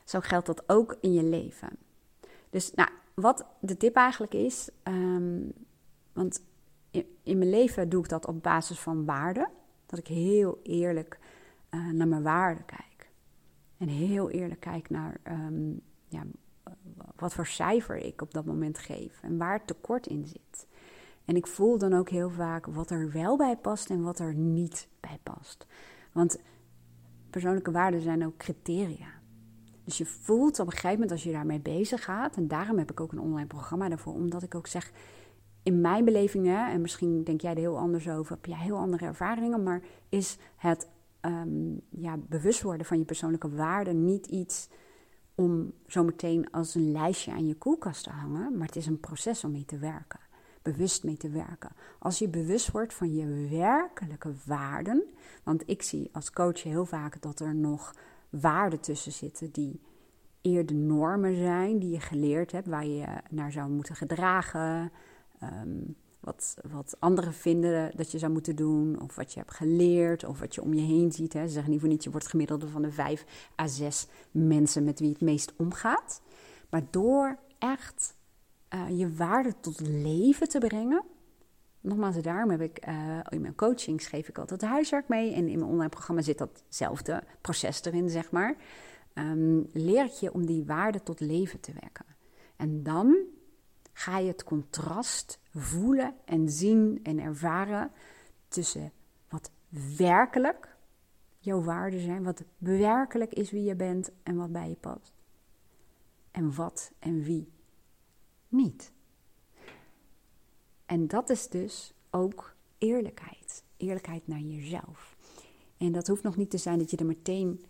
[0.04, 1.70] Zo geldt dat ook in je leven.
[2.50, 4.70] Dus nou, wat de tip eigenlijk is.
[4.84, 5.52] Um,
[6.14, 6.42] want
[7.24, 9.50] in, mijn leven doe ik dat op basis van waarde.
[9.86, 11.20] Dat ik heel eerlijk
[11.70, 13.10] uh, naar mijn waarde kijk.
[13.78, 16.24] En heel eerlijk kijk naar um, ja,
[17.16, 19.20] wat voor cijfer ik op dat moment geef.
[19.22, 20.68] En waar het tekort in zit.
[21.26, 24.34] En ik voel dan ook heel vaak wat er wel bij past en wat er
[24.34, 25.66] niet bij past.
[26.12, 26.40] Want
[27.30, 29.08] persoonlijke waarden zijn ook criteria.
[29.84, 32.36] Dus je voelt op een gegeven moment als je daarmee bezig gaat.
[32.36, 34.14] En daarom heb ik ook een online programma daarvoor.
[34.14, 34.92] Omdat ik ook zeg,
[35.64, 39.06] in mijn belevingen, en misschien denk jij er heel anders over, heb jij heel andere
[39.06, 40.90] ervaringen, maar is het
[41.22, 44.70] um, ja, bewust worden van je persoonlijke waarden niet iets
[45.36, 49.44] om zometeen als een lijstje aan je koelkast te hangen, maar het is een proces
[49.44, 50.20] om mee te werken.
[50.62, 51.72] Bewust mee te werken.
[52.00, 55.04] Als je bewust wordt van je werkelijke waarden,
[55.44, 57.96] want ik zie als coach heel vaak dat er nog
[58.30, 59.82] waarden tussen zitten die
[60.42, 64.92] eerder normen zijn, die je geleerd hebt, waar je naar zou moeten gedragen,
[65.40, 65.82] Ehm,
[66.20, 70.40] wat, wat anderen vinden dat je zou moeten doen, of wat je hebt geleerd, of
[70.40, 71.34] wat je om je heen ziet.
[71.34, 71.48] Hè.
[71.48, 73.26] Ze zeggen niet voor niets, je wordt gemiddelde van de vijf
[73.60, 76.22] à zes mensen met wie het meest omgaat.
[76.70, 78.16] Maar door echt
[78.74, 81.04] uh, je waarde tot leven te brengen.
[81.82, 85.34] Nogmaals, daarom heb ik uh, in mijn coaching geef ik altijd huiswerk mee.
[85.34, 88.56] En in mijn online programma zit datzelfde proces erin, zeg maar.
[89.14, 92.06] Um, leer ik je om die waarde tot leven te wekken.
[92.56, 93.18] En dan
[94.00, 97.92] ga je het contrast voelen en zien en ervaren
[98.48, 98.92] tussen
[99.30, 99.52] wat
[99.98, 100.76] werkelijk
[101.40, 105.14] jouw waarden zijn, wat werkelijk is wie je bent en wat bij je past.
[106.32, 107.52] En wat en wie
[108.48, 108.92] niet.
[110.86, 113.64] En dat is dus ook eerlijkheid.
[113.78, 115.16] Eerlijkheid naar jezelf.
[115.78, 117.66] En dat hoeft nog niet te zijn dat je er meteen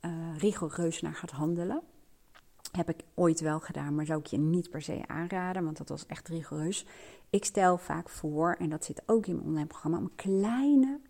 [0.00, 1.82] uh, rigoureus naar gaat handelen.
[2.72, 5.88] Heb ik ooit wel gedaan, maar zou ik je niet per se aanraden, want dat
[5.88, 6.86] was echt rigoureus.
[7.30, 11.00] Ik stel vaak voor, en dat zit ook in mijn online programma, om kleine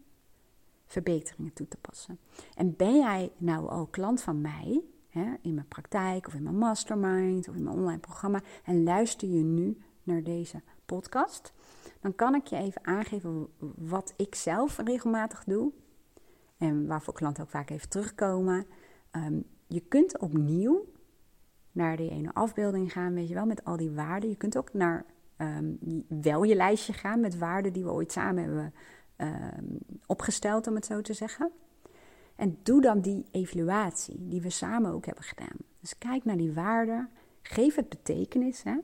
[0.87, 2.19] verbeteringen toe te passen.
[2.55, 6.59] En ben jij nou al klant van mij, hè, in mijn praktijk of in mijn
[6.59, 11.53] mastermind of in mijn online programma, en luister je nu naar deze podcast,
[12.01, 15.73] dan kan ik je even aangeven wat ik zelf regelmatig doe.
[16.57, 18.67] En waarvoor klanten ook vaak even terugkomen.
[19.13, 20.85] Um, je kunt opnieuw
[21.77, 24.29] naar die ene afbeelding gaan, weet je wel, met al die waarden.
[24.29, 25.05] Je kunt ook naar
[25.37, 25.75] ehm,
[26.09, 28.75] wel je lijstje gaan met waarden die we ooit samen hebben
[29.17, 29.65] ehm,
[30.07, 31.51] opgesteld, om het zo te zeggen.
[32.37, 35.57] En doe dan die evaluatie die we samen ook hebben gedaan.
[35.81, 37.09] Dus kijk naar die waarden,
[37.43, 38.63] geef het betekenis.
[38.63, 38.77] Hè?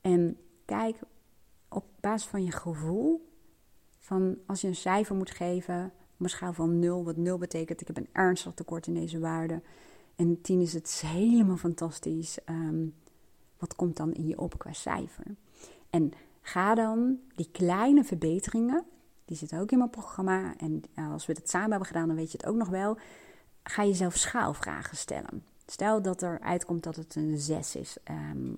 [0.00, 0.96] En kijk
[1.68, 3.28] op basis van je gevoel,
[3.98, 7.80] van als je een cijfer moet geven, op een schaal van 0, wat 0 betekent,
[7.80, 9.62] ik heb een ernstig tekort in deze waarde.
[10.16, 12.44] En tien is het helemaal fantastisch.
[12.44, 12.86] Ehm,
[13.58, 15.24] wat komt dan in je op qua cijfer?
[15.90, 18.84] En ga dan die kleine verbeteringen,
[19.24, 20.56] die zitten ook in mijn programma.
[20.56, 22.98] En als we het samen hebben gedaan, dan weet je het ook nog wel.
[23.62, 25.44] Ga jezelf schaalvragen stellen.
[25.66, 27.96] Stel dat er uitkomt dat het een 6 is.
[28.04, 28.52] Ehm,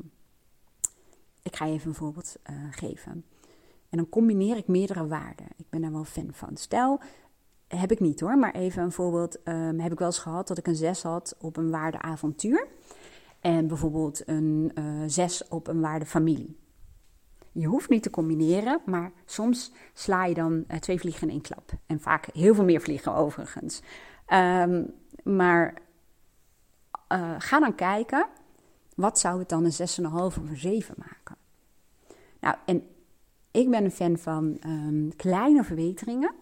[1.43, 3.25] ik ga je even een voorbeeld uh, geven.
[3.89, 5.47] En dan combineer ik meerdere waarden.
[5.57, 6.57] Ik ben daar wel fan van.
[6.57, 7.01] Stel,
[7.69, 9.39] heb ik niet hoor, maar even een voorbeeld.
[9.45, 12.67] Um, heb ik wel eens gehad dat ik een 6 had op een waarde avontuur.
[13.41, 16.57] En bijvoorbeeld een uh, 6 op een waarde familie.
[17.53, 21.43] Je hoeft niet te combineren, maar soms sla je dan uh, twee vliegen in één
[21.43, 21.73] klap.
[21.87, 23.83] En vaak heel veel meer vliegen overigens.
[24.33, 25.75] Um, maar
[27.13, 28.27] uh, ga dan kijken,
[28.95, 31.37] wat zou het dan een 6,5 of een 7 maken?
[32.41, 32.87] Nou, en
[33.51, 36.35] ik ben een fan van um, kleine verbeteringen.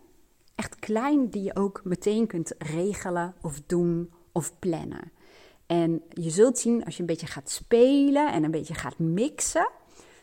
[0.57, 5.13] Echt klein die je ook meteen kunt regelen of doen of plannen.
[5.67, 9.69] En je zult zien als je een beetje gaat spelen en een beetje gaat mixen.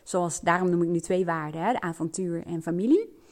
[0.02, 3.22] Zoals, daarom noem ik nu twee waarden, hè, de avontuur en familie.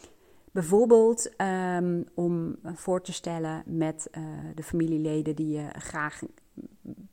[0.53, 6.23] Bijvoorbeeld um, om voor te stellen met uh, de familieleden die je graag,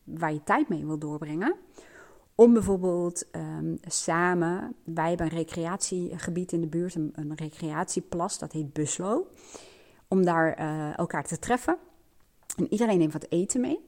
[0.04, 1.56] waar je tijd mee wil doorbrengen.
[2.36, 8.74] Om bijvoorbeeld um, samen, wij hebben een recreatiegebied in de buurt, een recreatieplas, dat heet
[8.74, 9.28] Buslo.
[10.10, 11.78] Om daar uh, elkaar te treffen.
[12.58, 13.88] En iedereen neemt wat eten mee.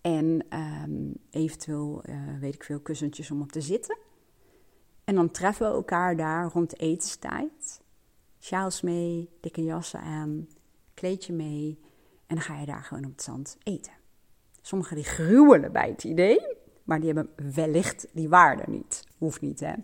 [0.00, 0.46] En
[0.84, 3.98] um, eventueel, uh, weet ik veel, kussentjes om op te zitten.
[5.04, 7.80] En dan treffen we elkaar daar rond etenstijd.
[8.38, 10.48] Sjaals mee, dikke jassen aan,
[10.94, 11.78] kleedje mee.
[12.26, 13.92] En dan ga je daar gewoon op het zand eten.
[14.60, 19.04] Sommigen die gruwelen bij het idee, maar die hebben wellicht die waarde niet.
[19.18, 19.74] Hoeft niet, hè.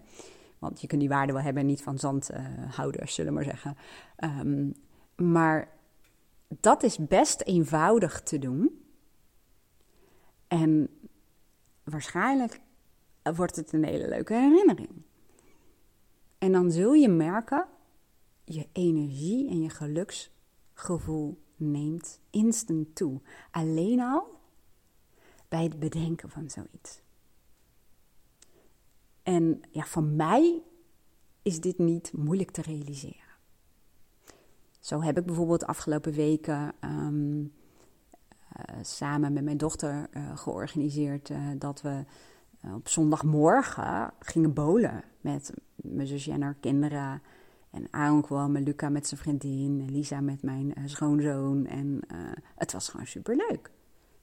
[0.58, 3.76] Want je kunt die waarde wel hebben niet van zandhouders, zullen we maar zeggen.
[4.40, 4.74] Um,
[5.16, 5.76] maar
[6.48, 8.84] dat is best eenvoudig te doen.
[10.48, 10.88] En
[11.84, 12.60] waarschijnlijk
[13.22, 14.90] wordt het een hele leuke herinnering.
[16.38, 17.68] En dan zul je merken,
[18.44, 23.20] je energie en je geluksgevoel neemt instant toe.
[23.50, 24.38] Alleen al
[25.48, 27.00] bij het bedenken van zoiets.
[29.22, 30.62] En ja, voor mij
[31.42, 33.25] is dit niet moeilijk te realiseren.
[34.86, 41.38] Zo heb ik bijvoorbeeld afgelopen weken um, uh, samen met mijn dochter uh, georganiseerd uh,
[41.58, 42.04] dat we
[42.74, 47.22] op zondagmorgen gingen bowlen met mijn zusje en haar kinderen.
[47.70, 51.66] En Aaron kwam en Luca met zijn vriendin en Lisa met mijn schoonzoon.
[51.66, 52.00] En
[52.56, 53.70] het was gewoon superleuk.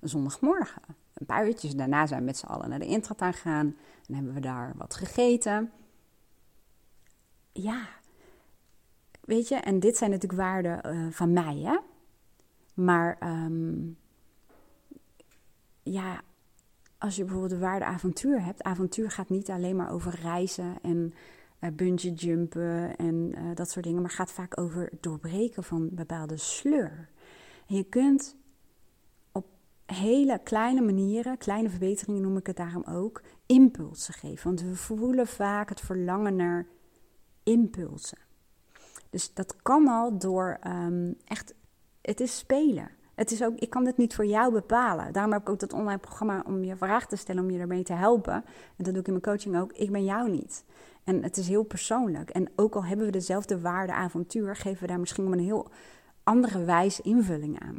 [0.01, 0.81] Zondagmorgen.
[1.13, 3.75] Een paar uurtjes daarna zijn we met z'n allen naar de intratuin gegaan.
[4.07, 5.71] En hebben we daar wat gegeten.
[7.51, 7.87] Ja,
[9.25, 11.77] weet je, en dit zijn natuurlijk waarden uh, van mij, hè.
[12.73, 13.97] Maar um,
[15.83, 16.21] ja,
[16.97, 21.13] als je bijvoorbeeld de waarde avontuur hebt, avontuur gaat niet alleen maar over reizen en
[21.59, 25.89] uh, bungee jumpen en uh, dat soort dingen, maar gaat vaak over het doorbreken van
[25.91, 27.09] bepaalde sleur.
[27.65, 28.35] Je kunt
[29.31, 29.45] op
[29.85, 34.43] hele kleine manieren, kleine verbeteringen noem ik het daarom ook, impulsen geven.
[34.43, 36.67] Want we voelen vaak het verlangen naar
[37.43, 38.17] impulsen.
[39.13, 41.53] Dus dat kan al door um, echt,
[42.01, 42.89] het is spelen.
[43.15, 45.13] Het is ook, ik kan dit niet voor jou bepalen.
[45.13, 47.83] Daarom heb ik ook dat online programma om je vragen te stellen, om je daarmee
[47.83, 48.33] te helpen.
[48.33, 48.43] En
[48.83, 49.73] dat doe ik in mijn coaching ook.
[49.73, 50.63] Ik ben jou niet.
[51.03, 52.29] En het is heel persoonlijk.
[52.29, 55.67] En ook al hebben we dezelfde waarde avontuur, geven we daar misschien op een heel
[56.23, 57.77] andere wijze invulling aan.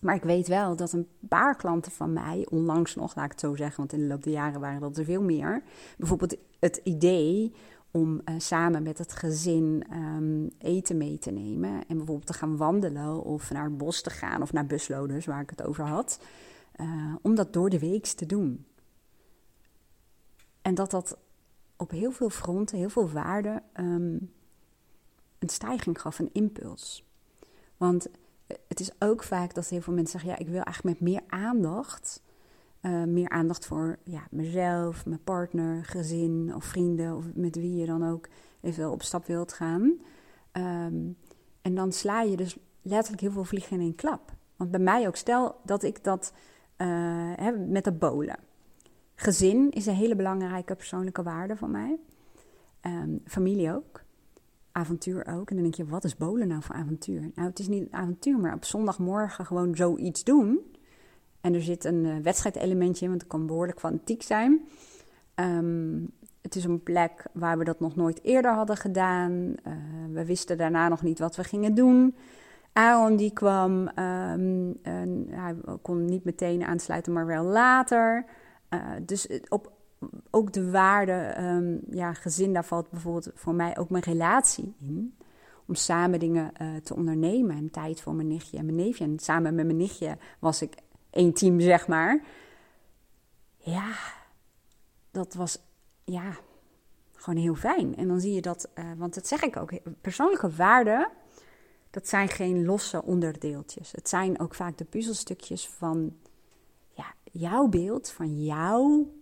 [0.00, 3.40] Maar ik weet wel dat een paar klanten van mij, onlangs nog, laat ik het
[3.40, 5.62] zo zeggen, want in de loop der jaren waren dat er veel meer.
[5.98, 7.54] Bijvoorbeeld het idee
[7.96, 11.70] om uh, samen met het gezin um, eten mee te nemen.
[11.70, 15.40] En bijvoorbeeld te gaan wandelen of naar het bos te gaan of naar busloders, waar
[15.40, 16.18] ik het over had.
[16.80, 18.66] Uh, om dat door de week te doen.
[20.62, 21.18] En dat dat
[21.76, 24.32] op heel veel fronten, heel veel waarden, um,
[25.38, 27.04] een stijging gaf, een impuls.
[27.76, 28.08] Want
[28.68, 31.22] het is ook vaak dat heel veel mensen zeggen: ja, ik wil eigenlijk met meer
[31.28, 32.22] aandacht
[32.86, 37.86] uh, meer aandacht voor ja, mezelf, mijn partner, gezin of vrienden of met wie je
[37.86, 38.28] dan ook
[38.60, 39.82] even op stap wilt gaan.
[39.82, 41.16] Um,
[41.62, 44.32] en dan sla je dus letterlijk heel veel vliegen in één klap.
[44.56, 46.32] Want bij mij ook, stel dat ik dat
[46.78, 46.86] uh,
[47.36, 48.38] hè, met de bolen.
[49.14, 51.98] Gezin is een hele belangrijke persoonlijke waarde van mij.
[52.82, 54.02] Um, familie ook.
[54.72, 55.50] Avontuur ook.
[55.50, 57.20] En dan denk je, wat is bolen nou voor avontuur?
[57.34, 60.60] Nou, het is niet een avontuur, maar op zondagmorgen gewoon zoiets doen
[61.44, 64.60] en er zit een uh, wedstrijdelementje in, want het kan behoorlijk fanatiek zijn.
[65.34, 66.10] Um,
[66.42, 69.32] het is een plek waar we dat nog nooit eerder hadden gedaan.
[69.32, 69.72] Uh,
[70.12, 72.14] we wisten daarna nog niet wat we gingen doen.
[72.72, 78.24] Aaron die kwam, en hij kon niet meteen aansluiten, maar wel later.
[78.70, 79.72] Uh, dus op,
[80.30, 85.14] ook de waarde, um, ja, gezin, daar valt bijvoorbeeld voor mij ook mijn relatie in.
[85.66, 86.52] Om samen dingen
[86.82, 89.04] te ondernemen en tijd voor mijn nichtje en mijn neefje.
[89.04, 90.74] En samen met mijn nichtje was ik
[91.14, 92.22] één team, zeg maar.
[93.56, 93.92] Ja,
[95.10, 95.58] dat was
[96.04, 96.36] ja,
[97.12, 97.96] gewoon heel fijn.
[97.96, 101.08] En dan zie je dat, uh, want dat zeg ik ook, persoonlijke waarden
[101.94, 103.92] dat zijn geen losse onderdeeltjes.
[103.92, 106.16] Het zijn ook vaak de puzzelstukjes van
[106.90, 109.12] ja, jouw beeld, van jouw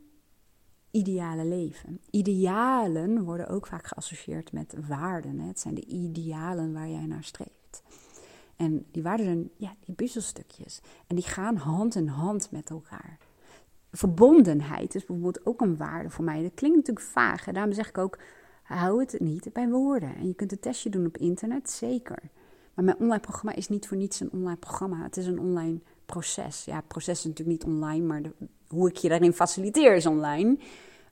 [0.91, 2.01] ideale leven.
[2.11, 5.39] Idealen worden ook vaak geassocieerd met waarden.
[5.39, 5.47] Hè?
[5.47, 7.62] Het zijn de idealen waar jij naar streeft.
[8.57, 10.81] En die waarden zijn ja, die puzzelstukjes.
[11.07, 13.19] En die gaan hand in hand met elkaar.
[13.93, 16.43] Verbondenheid is bijvoorbeeld ook een waarde voor mij.
[16.43, 17.47] Dat klinkt natuurlijk vaag.
[17.47, 18.19] En daarom zeg ik ook,
[18.63, 20.15] hou het niet bij woorden.
[20.15, 22.19] En je kunt een testje doen op internet, zeker.
[22.75, 25.03] Maar mijn online programma is niet voor niets een online programma.
[25.03, 26.65] Het is een online proces.
[26.65, 28.23] Ja, proces is natuurlijk niet online, maar
[28.69, 30.59] hoe ik je daarin faciliteer is online.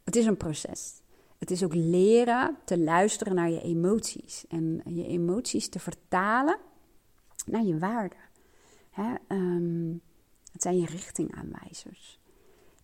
[0.05, 1.00] Het is een proces.
[1.38, 4.44] Het is ook leren te luisteren naar je emoties.
[4.48, 6.57] En je emoties te vertalen
[7.51, 8.19] naar je waarden.
[8.91, 9.15] Hè?
[9.27, 9.93] Ehm,
[10.53, 12.21] het zijn je richtingaanwijzers.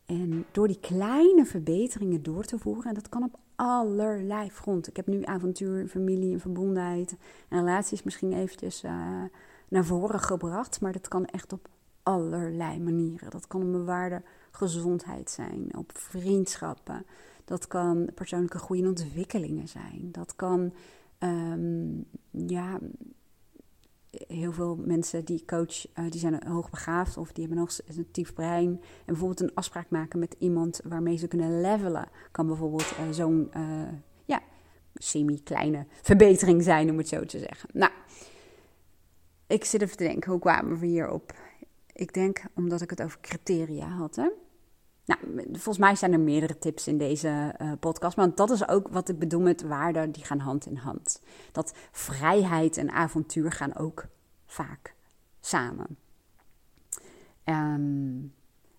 [0.06, 4.90] En door die kleine verbeteringen door te voeren, en dat kan op allerlei fronten.
[4.90, 7.16] Ik heb nu avontuur, familie en verbondenheid
[7.48, 9.22] en relaties misschien eventjes uh,
[9.68, 11.68] naar voren gebracht, maar dat kan echt op
[12.02, 13.30] allerlei manieren.
[13.30, 17.06] Dat kan op mijn waarde gezondheid zijn, op vriendschappen.
[17.44, 20.08] Dat kan persoonlijke groei en ontwikkelingen zijn.
[20.12, 20.72] Dat kan
[21.18, 22.78] um, ja,
[24.28, 28.68] heel veel mensen die coach, uh, die zijn hoogbegaafd of die hebben een sensitief brein.
[28.68, 32.08] En bijvoorbeeld een afspraak maken met iemand waarmee ze kunnen levelen.
[32.30, 33.88] Kan bijvoorbeeld uh, zo'n uh,
[34.24, 34.42] ja,
[34.94, 37.68] semi-kleine verbetering zijn, om het zo te zeggen.
[37.72, 37.92] Nou,
[39.46, 41.34] ik zit even te denken, hoe kwamen we hierop?
[41.92, 44.16] Ik denk omdat ik het over criteria had.
[44.16, 44.28] Hè?
[45.06, 45.20] Nou,
[45.52, 48.16] volgens mij zijn er meerdere tips in deze uh, podcast.
[48.16, 51.22] Maar dat is ook wat ik bedoel met waarden, die gaan hand in hand.
[51.52, 54.06] Dat vrijheid en avontuur gaan ook
[54.46, 54.94] vaak
[55.40, 55.96] samen.
[57.44, 58.34] Um,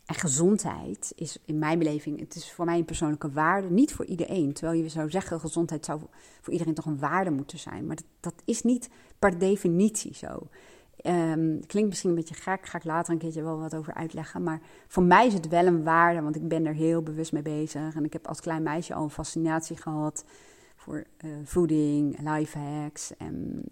[0.08, 4.06] en gezondheid is in mijn beleving, het is voor mij een persoonlijke waarde, niet voor
[4.06, 4.54] iedereen.
[4.54, 6.02] Terwijl je zou zeggen, gezondheid zou
[6.42, 7.88] voor iedereen toch een waarde moeten zijn.
[7.88, 10.48] Maar dat, dat is niet per definitie zo.
[11.08, 14.44] Um, klinkt misschien een beetje gek, ga ik later een keertje wel wat over uitleggen.
[14.44, 17.42] Maar voor mij is het wel een waarde, want ik ben er heel bewust mee
[17.42, 17.96] bezig.
[17.96, 20.26] En ik heb als klein meisje al een fascinatie gehad
[20.76, 23.64] voor uh, voeding, life hacks en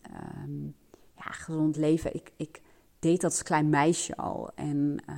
[0.44, 0.76] um,
[1.16, 2.16] ja, gezond leven.
[2.16, 2.62] Ik, ik,
[3.00, 4.52] deed dat als klein meisje al.
[4.56, 5.16] En uh,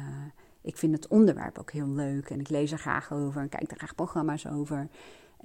[0.62, 2.30] ik vind het onderwerp ook heel leuk.
[2.30, 4.88] En ik lees er graag over en kijk er graag programma's over.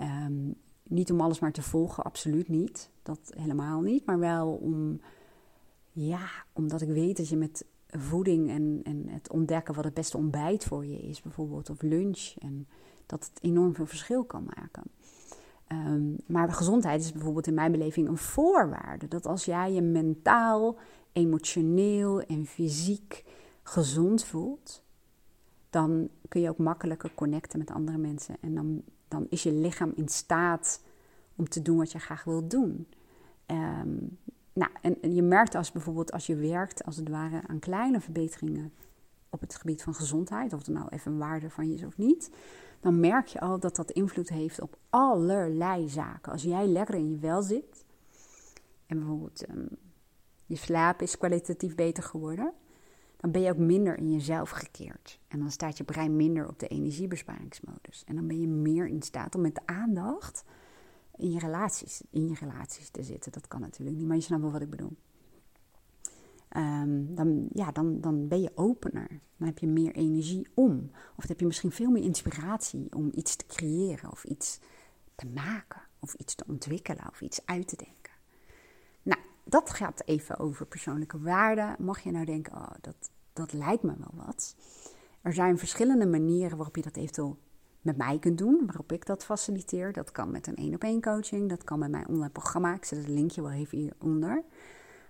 [0.01, 2.91] Um, niet om alles maar te volgen, absoluut niet.
[3.03, 4.07] Dat helemaal niet.
[4.07, 5.01] Maar wel om
[5.93, 10.17] ja, omdat ik weet dat je met voeding en, en het ontdekken wat het beste
[10.17, 12.67] ontbijt voor je is, bijvoorbeeld, of lunch, en
[13.07, 14.83] dat het enorm veel verschil kan maken.
[15.69, 19.09] Um, maar gezondheid is bijvoorbeeld in mijn beleving een voorwaarde.
[19.09, 20.79] Dat als jij je mentaal,
[21.13, 23.25] emotioneel en fysiek
[23.63, 24.83] gezond voelt,
[25.71, 28.37] dan kun je ook makkelijker connecten met andere mensen.
[28.41, 30.83] En dan, dan is je lichaam in staat
[31.37, 32.87] om te doen wat je graag wilt doen.
[33.47, 34.19] Um,
[34.53, 38.73] nou, en je merkt als bijvoorbeeld als je werkt, als het ware, aan kleine verbeteringen
[39.31, 41.99] op het gebied van gezondheid, of het nou even een waarde van je is of
[41.99, 42.31] niet,
[42.81, 46.33] dan merk je al dat dat invloed heeft op allerlei zaken.
[46.33, 47.85] Als jij lekker in je wel zit,
[48.87, 49.69] en bijvoorbeeld um,
[50.47, 52.53] je slaap is kwalitatief beter geworden,
[53.17, 55.21] dan ben je ook minder in jezelf gekeerd.
[55.29, 58.05] En dan staat je brein minder op de energiebesparingsmodus.
[58.07, 60.45] En dan ben je meer in staat om met aandacht
[61.17, 63.33] in je relaties, in je relaties te zitten.
[63.33, 64.97] Dat kan natuurlijk niet, maar je snapt wel wat ik bedoel.
[66.57, 69.09] Um, dan, ja, dan, dan ben je opener.
[69.37, 70.79] Dan heb je meer energie om.
[70.93, 74.59] Of dan heb je misschien veel meer inspiratie om iets te creëren of iets
[75.15, 78.13] te maken of iets te ontwikkelen of iets uit te denken.
[79.03, 81.77] Nou, dat gaat even over persoonlijke waarden.
[81.79, 84.57] Mag je nou denken, oh, dat, dat lijkt me wel wat.
[85.23, 87.39] Er zijn verschillende manieren waarop je dat eventueel
[87.83, 89.93] met mij kunt doen, waarop ik dat faciliteer.
[89.93, 92.75] Dat kan met een één op één coaching, dat kan met mijn online programma.
[92.75, 94.43] Ik zet het linkje wel even hieronder.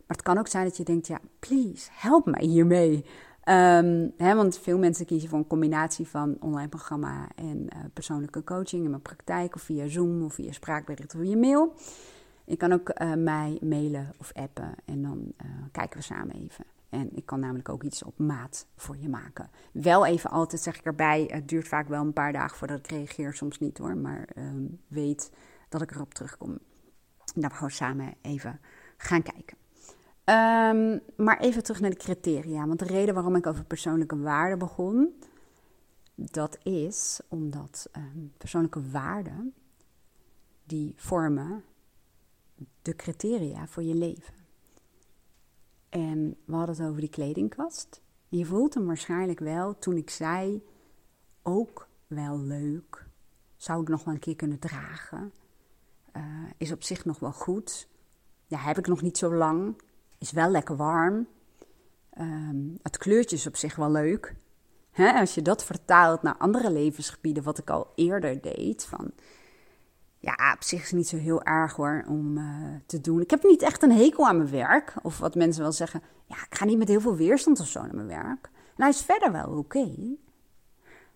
[0.06, 3.04] Maar het kan ook zijn dat je denkt, ja, please, help mij hiermee.
[3.44, 8.44] Um, hè, want veel mensen kiezen voor een combinatie van online programma en uh, persoonlijke
[8.44, 11.74] coaching in mijn praktijk, of via Zoom, of via spraakbericht of via mail.
[12.44, 16.64] Je kan ook uh, mij mailen of appen en dan uh, kijken we samen even.
[16.92, 19.50] En ik kan namelijk ook iets op maat voor je maken.
[19.72, 22.86] Wel even altijd zeg ik erbij, het duurt vaak wel een paar dagen voordat ik
[22.86, 23.96] reageer, soms niet hoor.
[23.96, 25.32] Maar um, weet
[25.68, 26.58] dat ik erop terugkom.
[27.34, 28.60] Dat we gewoon samen even
[28.96, 29.56] gaan kijken.
[30.24, 32.66] Um, maar even terug naar de criteria.
[32.66, 35.22] Want de reden waarom ik over persoonlijke waarden begon,
[36.14, 39.54] dat is omdat um, persoonlijke waarden,
[40.64, 41.64] die vormen
[42.82, 44.41] de criteria voor je leven.
[45.92, 48.02] En we hadden het over die kledingkast.
[48.28, 50.62] Je voelt hem waarschijnlijk wel toen ik zei:
[51.42, 53.06] ook wel leuk.
[53.56, 55.32] Zou ik nog wel een keer kunnen dragen?
[56.16, 56.22] Uh,
[56.56, 57.88] is op zich nog wel goed.
[58.46, 59.82] Ja, heb ik nog niet zo lang.
[60.18, 61.26] is wel lekker warm.
[62.10, 64.34] Ehm, het kleurtje is op zich wel leuk.
[64.96, 69.12] als je dat vertaalt naar andere levensgebieden, wat ik al eerder deed, van
[70.22, 73.20] ja, op zich is het niet zo heel erg hoor om uh, te doen.
[73.20, 74.94] Ik heb niet echt een hekel aan mijn werk.
[75.02, 77.82] Of wat mensen wel zeggen, ja, ik ga niet met heel veel weerstand of zo
[77.82, 78.50] naar mijn werk.
[78.52, 80.16] En hij is verder wel oké.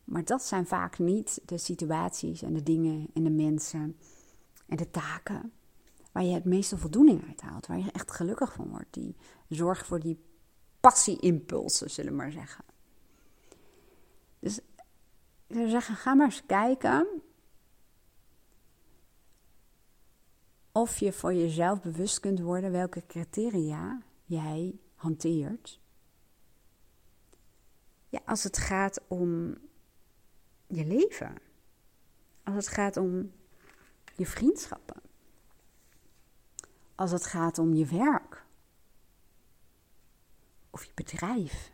[0.04, 3.96] Maar dat zijn vaak niet de situaties en de dingen en de mensen
[4.66, 5.52] en de taken
[6.12, 7.66] waar je het meeste voldoening uit haalt.
[7.66, 8.94] Waar je echt gelukkig van wordt.
[8.94, 9.16] Die
[9.48, 10.24] zorgen voor die
[10.80, 12.64] passie-impulsen, zullen we maar zeggen.
[14.38, 14.58] Dus
[15.46, 17.06] ik zou zeggen, ga maar eens kijken
[20.76, 25.80] of je voor jezelf bewust kunt worden welke criteria jij hanteert.
[28.08, 29.58] Ja, als het gaat om
[30.66, 31.34] je leven.
[32.42, 33.32] Als het gaat om
[34.16, 35.02] je vriendschappen.
[36.94, 38.44] Als het gaat om je werk.
[40.70, 41.70] Of je bedrijf.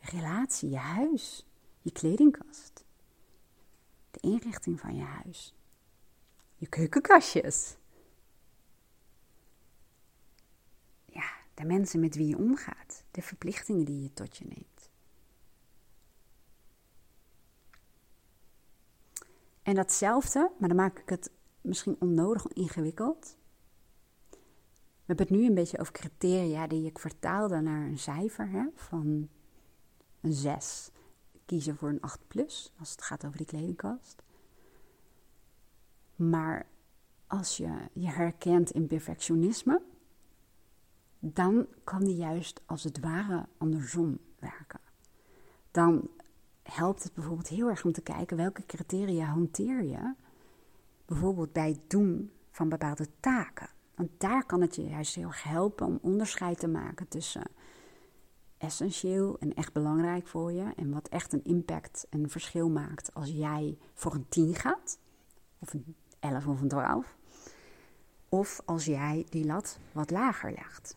[0.00, 1.46] Je relatie, je huis,
[1.82, 2.84] je kledingkast.
[4.10, 5.54] De inrichting van je huis
[6.64, 7.76] je keukenkastjes.
[11.06, 14.90] Ja, de mensen met wie je omgaat, de verplichtingen die je tot je neemt.
[19.62, 23.36] En datzelfde, maar dan maak ik het misschien onnodig ingewikkeld.
[24.30, 28.66] We hebben het nu een beetje over criteria die ik vertaalde naar een cijfer hè,
[28.74, 29.28] van
[30.20, 30.90] een 6.
[31.46, 34.23] Kiezen voor een 8 plus als het gaat over die kledingkast.
[36.16, 36.66] Maar
[37.26, 39.82] als je je herkent in perfectionisme,
[41.18, 44.80] dan kan die juist als het ware andersom werken.
[45.70, 46.08] Dan
[46.62, 50.14] helpt het bijvoorbeeld heel erg om te kijken welke criteria hanteer je,
[51.04, 53.68] bijvoorbeeld bij het doen van bepaalde taken.
[53.94, 57.42] Want daar kan het je juist heel erg helpen om onderscheid te maken tussen
[58.58, 63.14] essentieel en echt belangrijk voor je en wat echt een impact en een verschil maakt
[63.14, 64.98] als jij voor een 10 gaat
[65.58, 67.16] of een 11 of een 12.
[68.28, 70.96] Of als jij die lat wat lager legt.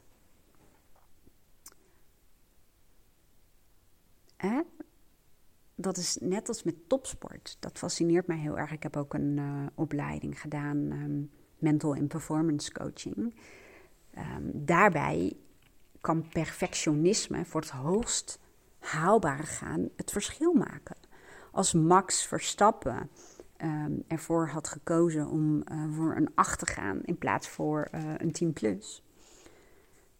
[5.80, 7.57] Dat is net als met topsport.
[7.59, 8.71] Dat fascineert mij heel erg.
[8.71, 13.36] Ik heb ook een uh, opleiding gedaan, um, mental en performance coaching.
[14.17, 15.38] Um, daarbij
[16.01, 18.39] kan perfectionisme voor het hoogst
[18.80, 20.97] haalbare gaan het verschil maken.
[21.51, 23.09] Als Max Verstappen
[23.63, 28.13] um, ervoor had gekozen om uh, voor een 8 te gaan in plaats voor uh,
[28.17, 29.03] een 10 plus,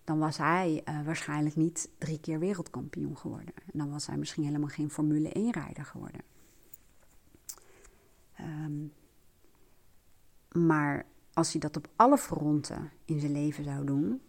[0.04, 3.54] dan was hij uh, waarschijnlijk niet drie keer wereldkampioen geworden.
[3.56, 6.22] En dan was hij misschien helemaal geen Formule 1-rijder geworden.
[8.40, 8.94] Um,
[10.66, 14.22] maar als hij dat op alle fronten in zijn leven zou doen,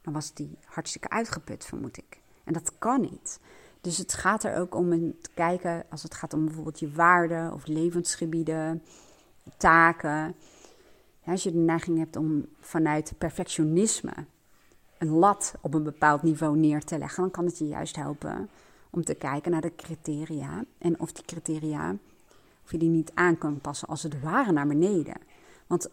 [0.00, 2.20] dan was hij hartstikke uitgeput, vermoed ik.
[2.44, 3.40] En dat kan niet.
[3.82, 7.52] Dus het gaat er ook om te kijken, als het gaat om bijvoorbeeld je waarden
[7.52, 8.82] of levensgebieden,
[9.56, 10.34] taken.
[11.26, 14.12] als je de neiging hebt om vanuit perfectionisme
[14.98, 18.48] een lat op een bepaald niveau neer te leggen, dan kan het je juist helpen
[18.90, 21.96] om te kijken naar de criteria en of die criteria,
[22.64, 25.16] of je die niet aan kan passen als het ware naar beneden.
[25.66, 25.88] Want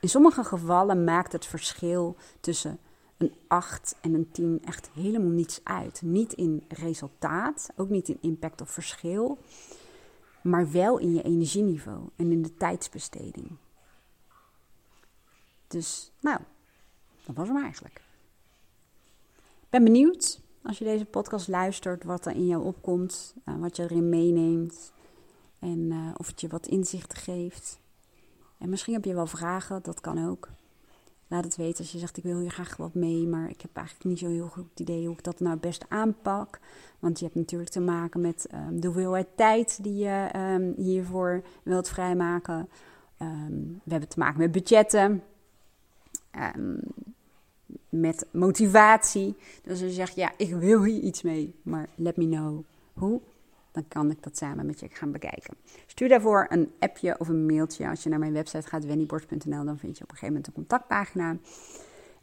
[0.00, 2.78] in sommige gevallen maakt het verschil tussen
[3.18, 6.02] een 8 en een 10 echt helemaal niets uit.
[6.02, 9.38] Niet in resultaat, ook niet in impact of verschil,
[10.42, 13.56] maar wel in je energieniveau en in de tijdsbesteding.
[15.66, 16.40] Dus, nou,
[17.26, 17.96] dat was hem eigenlijk.
[19.60, 23.76] Ik ben benieuwd als je deze podcast luistert, wat er in jou opkomt, uh, wat
[23.76, 24.92] je erin meeneemt
[25.58, 27.80] en uh, of het je wat inzicht geeft.
[28.58, 30.48] En misschien heb je wel vragen, dat kan ook.
[31.28, 33.70] Laat het weten als je zegt ik wil hier graag wat mee, maar ik heb
[33.74, 36.60] eigenlijk niet zo heel goed idee hoe ik dat nou best aanpak.
[36.98, 41.42] Want je hebt natuurlijk te maken met um, de hoeveelheid tijd die je um, hiervoor
[41.62, 42.68] wilt vrijmaken.
[43.22, 45.22] Um, we hebben te maken met budgetten,
[47.88, 49.36] met motivatie.
[49.62, 53.20] Dus als je zegt ja, ik wil hier iets mee, maar let me know hoe
[53.72, 55.54] dan kan ik dat samen met je gaan bekijken.
[55.86, 57.88] Stuur daarvoor een appje of een mailtje.
[57.88, 60.52] Als je naar mijn website gaat, wennyborst.nl, dan vind je op een gegeven moment een
[60.52, 61.36] contactpagina.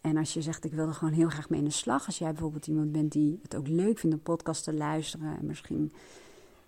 [0.02, 2.06] En als je zegt, ik wil er gewoon heel graag mee in de slag.
[2.06, 5.38] Als jij bijvoorbeeld iemand bent die het ook leuk vindt om podcast te luisteren.
[5.38, 5.94] En misschien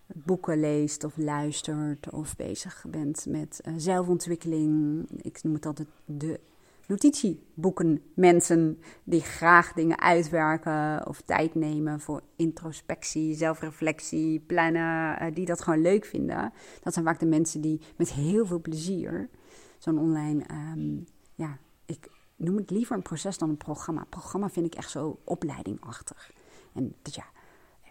[0.08, 2.10] boeken leest of luistert.
[2.10, 5.06] Of bezig bent met uh, zelfontwikkeling.
[5.22, 6.40] Ik noem het altijd de
[6.88, 15.46] notitieboeken mensen die graag dingen uitwerken of tijd nemen voor introspectie, zelfreflectie, plannen, eh, die
[15.46, 16.54] dat gewoon leuk vinden.
[16.82, 19.30] Dat zijn vaak de mensen die met heel veel plezier
[19.78, 24.06] zo'n online, um, ja, ik noem het liever een proces dan een programma.
[24.10, 26.32] Programma vind ik echt zo opleidingachtig.
[26.74, 27.22] En dat je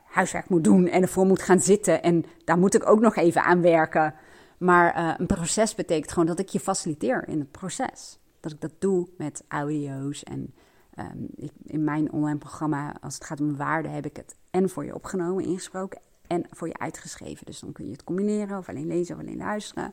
[0.06, 2.02] huiswerk moet doen en ervoor moet gaan zitten.
[2.02, 4.14] En daar moet ik ook nog even aan werken.
[4.58, 8.18] Maar eh, een proces betekent gewoon dat ik je faciliteer in het proces.
[8.46, 10.22] Dat ik dat doe met audio's.
[10.22, 10.54] En
[10.94, 14.68] ehm, ik, in mijn online programma, als het gaat om waarde, heb ik het en
[14.70, 17.46] voor je opgenomen, ingesproken en voor je uitgeschreven.
[17.46, 19.92] Dus dan kun je het combineren of alleen lezen of alleen luisteren.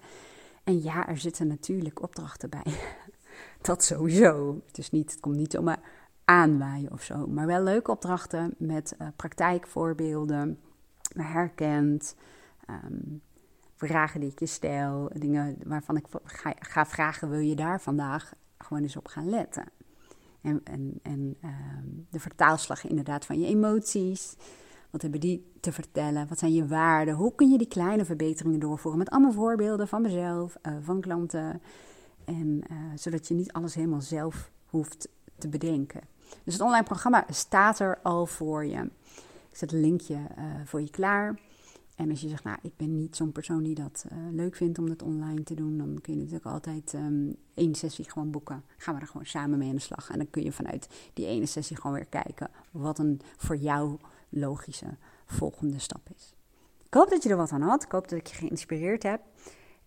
[0.63, 2.73] En ja, er zitten natuurlijk opdrachten bij.
[3.61, 4.61] Dat sowieso.
[4.71, 5.79] Het, niet, het komt niet zomaar
[6.25, 7.27] aanwaaien of zo.
[7.27, 10.59] Maar wel leuke opdrachten met uh, praktijkvoorbeelden,
[11.17, 12.15] herkend,
[12.69, 13.21] um,
[13.75, 18.33] vragen die ik je stel, dingen waarvan ik ga, ga, vragen, wil je daar vandaag
[18.63, 19.65] gewoon eens op gaan letten?
[20.41, 24.35] En, en, en ehm, de vertaalslag inderdaad van je emoties.
[24.89, 26.27] Wat hebben die te vertellen?
[26.27, 27.13] Wat zijn je waarden?
[27.13, 28.99] Hoe kun je die kleine verbeteringen doorvoeren?
[28.99, 31.61] Met allemaal voorbeelden van mezelf, uh, van klanten.
[32.25, 35.07] En uh, zodat je niet alles helemaal zelf hoeft
[35.37, 36.01] te bedenken.
[36.43, 38.89] Dus het online programma staat er al voor je.
[39.49, 41.39] Ik zet een linkje uh, voor je klaar.
[41.95, 44.79] En als je zegt, nou, ik ben niet zo'n persoon die dat uh, leuk vindt
[44.79, 48.63] om dat online te doen, dan kun je natuurlijk altijd um, één sessie gewoon boeken.
[48.77, 50.09] Gaan we er gewoon samen mee aan de slag.
[50.09, 53.97] En dan kun je vanuit die ene sessie gewoon weer kijken wat een voor jou
[54.29, 56.33] logische volgende stap is.
[56.85, 57.83] Ik hoop dat je er wat aan had.
[57.83, 59.21] Ik hoop dat ik je geïnspireerd heb.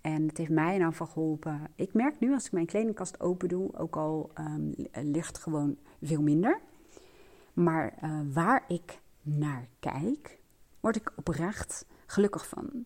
[0.00, 1.60] En het heeft mij in ieder geholpen.
[1.74, 6.22] Ik merk nu als ik mijn kledingkast open doe, ook al um, ligt gewoon veel
[6.22, 6.60] minder.
[7.52, 10.38] Maar uh, waar ik naar kijk,
[10.80, 12.84] word ik oprecht gelukkig van.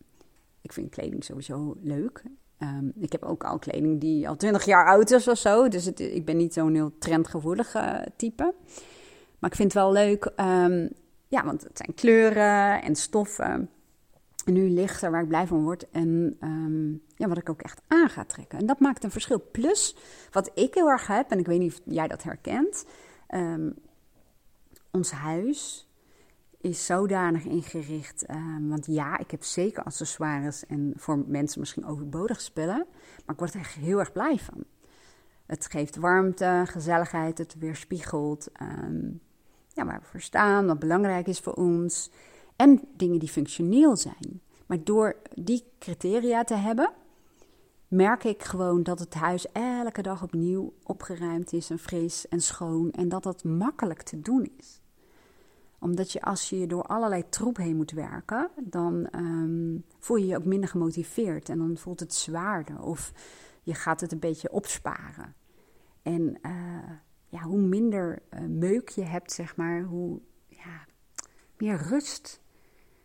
[0.61, 2.23] Ik vind kleding sowieso leuk.
[2.59, 5.68] Um, ik heb ook al kleding die al 20 jaar oud is of zo.
[5.68, 8.55] Dus ik ben niet zo'n heel trendgevoelige type.
[9.39, 10.33] Maar ik vind het wel leuk.
[10.37, 10.89] Um,
[11.29, 13.71] ja, want het zijn kleuren en stoffen.
[14.45, 15.91] En nu lichter waar ik blij van word.
[15.91, 18.59] En um, ja, wat ik ook echt aan ga trekken.
[18.59, 19.41] En dat maakt een verschil.
[19.53, 19.97] Plus,
[20.31, 22.85] wat ik heel erg heb, en ik weet niet of jij dat herkent.
[24.91, 25.89] Ons huis
[26.61, 28.30] is zodanig ingericht.
[28.30, 32.86] Um, want ja, ik heb zeker accessoires en voor mensen misschien overbodig spullen.
[33.24, 34.64] Maar ik word er echt heel erg blij van.
[35.46, 38.48] Het geeft warmte, gezelligheid, het weerspiegelt.
[38.62, 39.20] Um,
[39.68, 42.11] ja, waar we voor staan, wat belangrijk is voor ons.
[42.56, 44.40] En dingen die functioneel zijn.
[44.66, 46.92] Maar door die criteria te hebben,
[47.88, 52.90] merk ik gewoon dat het huis elke dag opnieuw opgeruimd is en fris en schoon.
[52.90, 54.80] En dat dat makkelijk te doen is
[55.81, 60.37] omdat je als je door allerlei troep heen moet werken, dan um, voel je je
[60.37, 61.49] ook minder gemotiveerd.
[61.49, 62.83] En dan voelt het zwaarder.
[62.83, 63.12] Of
[63.62, 65.35] je gaat het een beetje opsparen.
[66.03, 66.91] En uh,
[67.26, 70.87] ja, hoe minder uh, meuk je hebt, zeg maar, hoe ja,
[71.59, 72.41] meer rust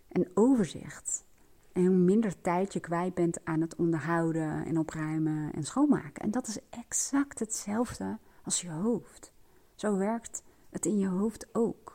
[0.07, 1.25] en overzicht.
[1.73, 6.23] En hoe minder tijd je kwijt bent aan het onderhouden en opruimen en schoonmaken.
[6.23, 9.33] En dat is exact hetzelfde als je hoofd.
[9.75, 11.94] Zo werkt het in je hoofd ook.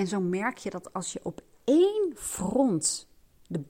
[0.00, 3.08] En zo merk je dat als je op één front
[3.46, 3.64] de,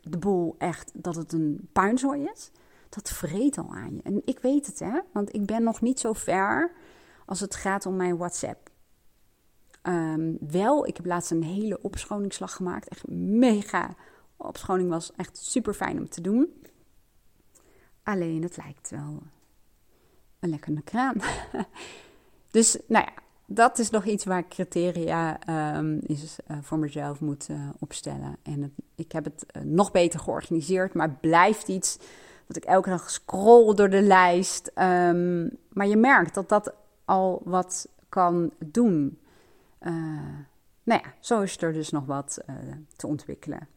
[0.00, 2.50] de boel echt, dat het een puinzooi is,
[2.88, 4.02] dat vreet al aan je.
[4.02, 6.72] En ik weet het, hè, want ik ben nog niet zo ver
[7.26, 8.70] als het gaat om mijn WhatsApp.
[9.82, 12.88] Um, wel, ik heb laatst een hele opschoningsslag gemaakt.
[12.88, 13.94] Echt mega.
[14.36, 16.62] Opschoning was echt super fijn om te doen.
[18.02, 19.22] Alleen het lijkt wel
[20.40, 21.16] een lekkere kraan.
[22.50, 23.22] dus nou ja,
[23.52, 25.38] dat is nog iets waar ik criteria
[25.76, 28.36] um, is, uh, voor mezelf moet uh, opstellen.
[28.42, 31.98] En ik heb het uh, nog beter georganiseerd, maar blijft iets
[32.46, 34.70] dat ik elke dag scroll door de lijst.
[34.74, 36.72] Um, maar je merkt dat dat
[37.04, 39.18] al wat kan doen.
[40.82, 42.38] nou ja, zo is er dus nog wat
[42.96, 43.68] te ontwikkelen.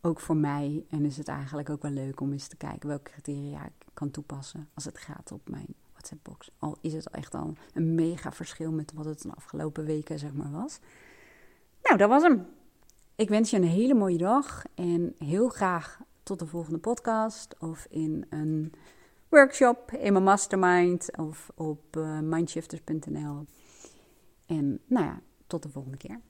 [0.00, 0.84] Ook voor mij.
[0.90, 4.10] En is het eigenlijk ook wel leuk om eens te kijken welke criteria ik kan
[4.10, 5.74] toepassen als het gaat op mijn
[6.06, 6.50] WhatsApp-box.
[6.58, 10.32] Al is het echt al een mega verschil met wat het de afgelopen weken zeg
[10.32, 10.78] maar was.
[11.82, 12.46] Nou, dat was hem.
[13.14, 17.86] Ik wens je een hele mooie dag en heel graag tot de volgende podcast of
[17.90, 18.72] in een
[19.28, 23.44] workshop in mijn mastermind of op uh, mindshifters.nl.
[24.46, 26.20] En nou ja, tot de volgende keer.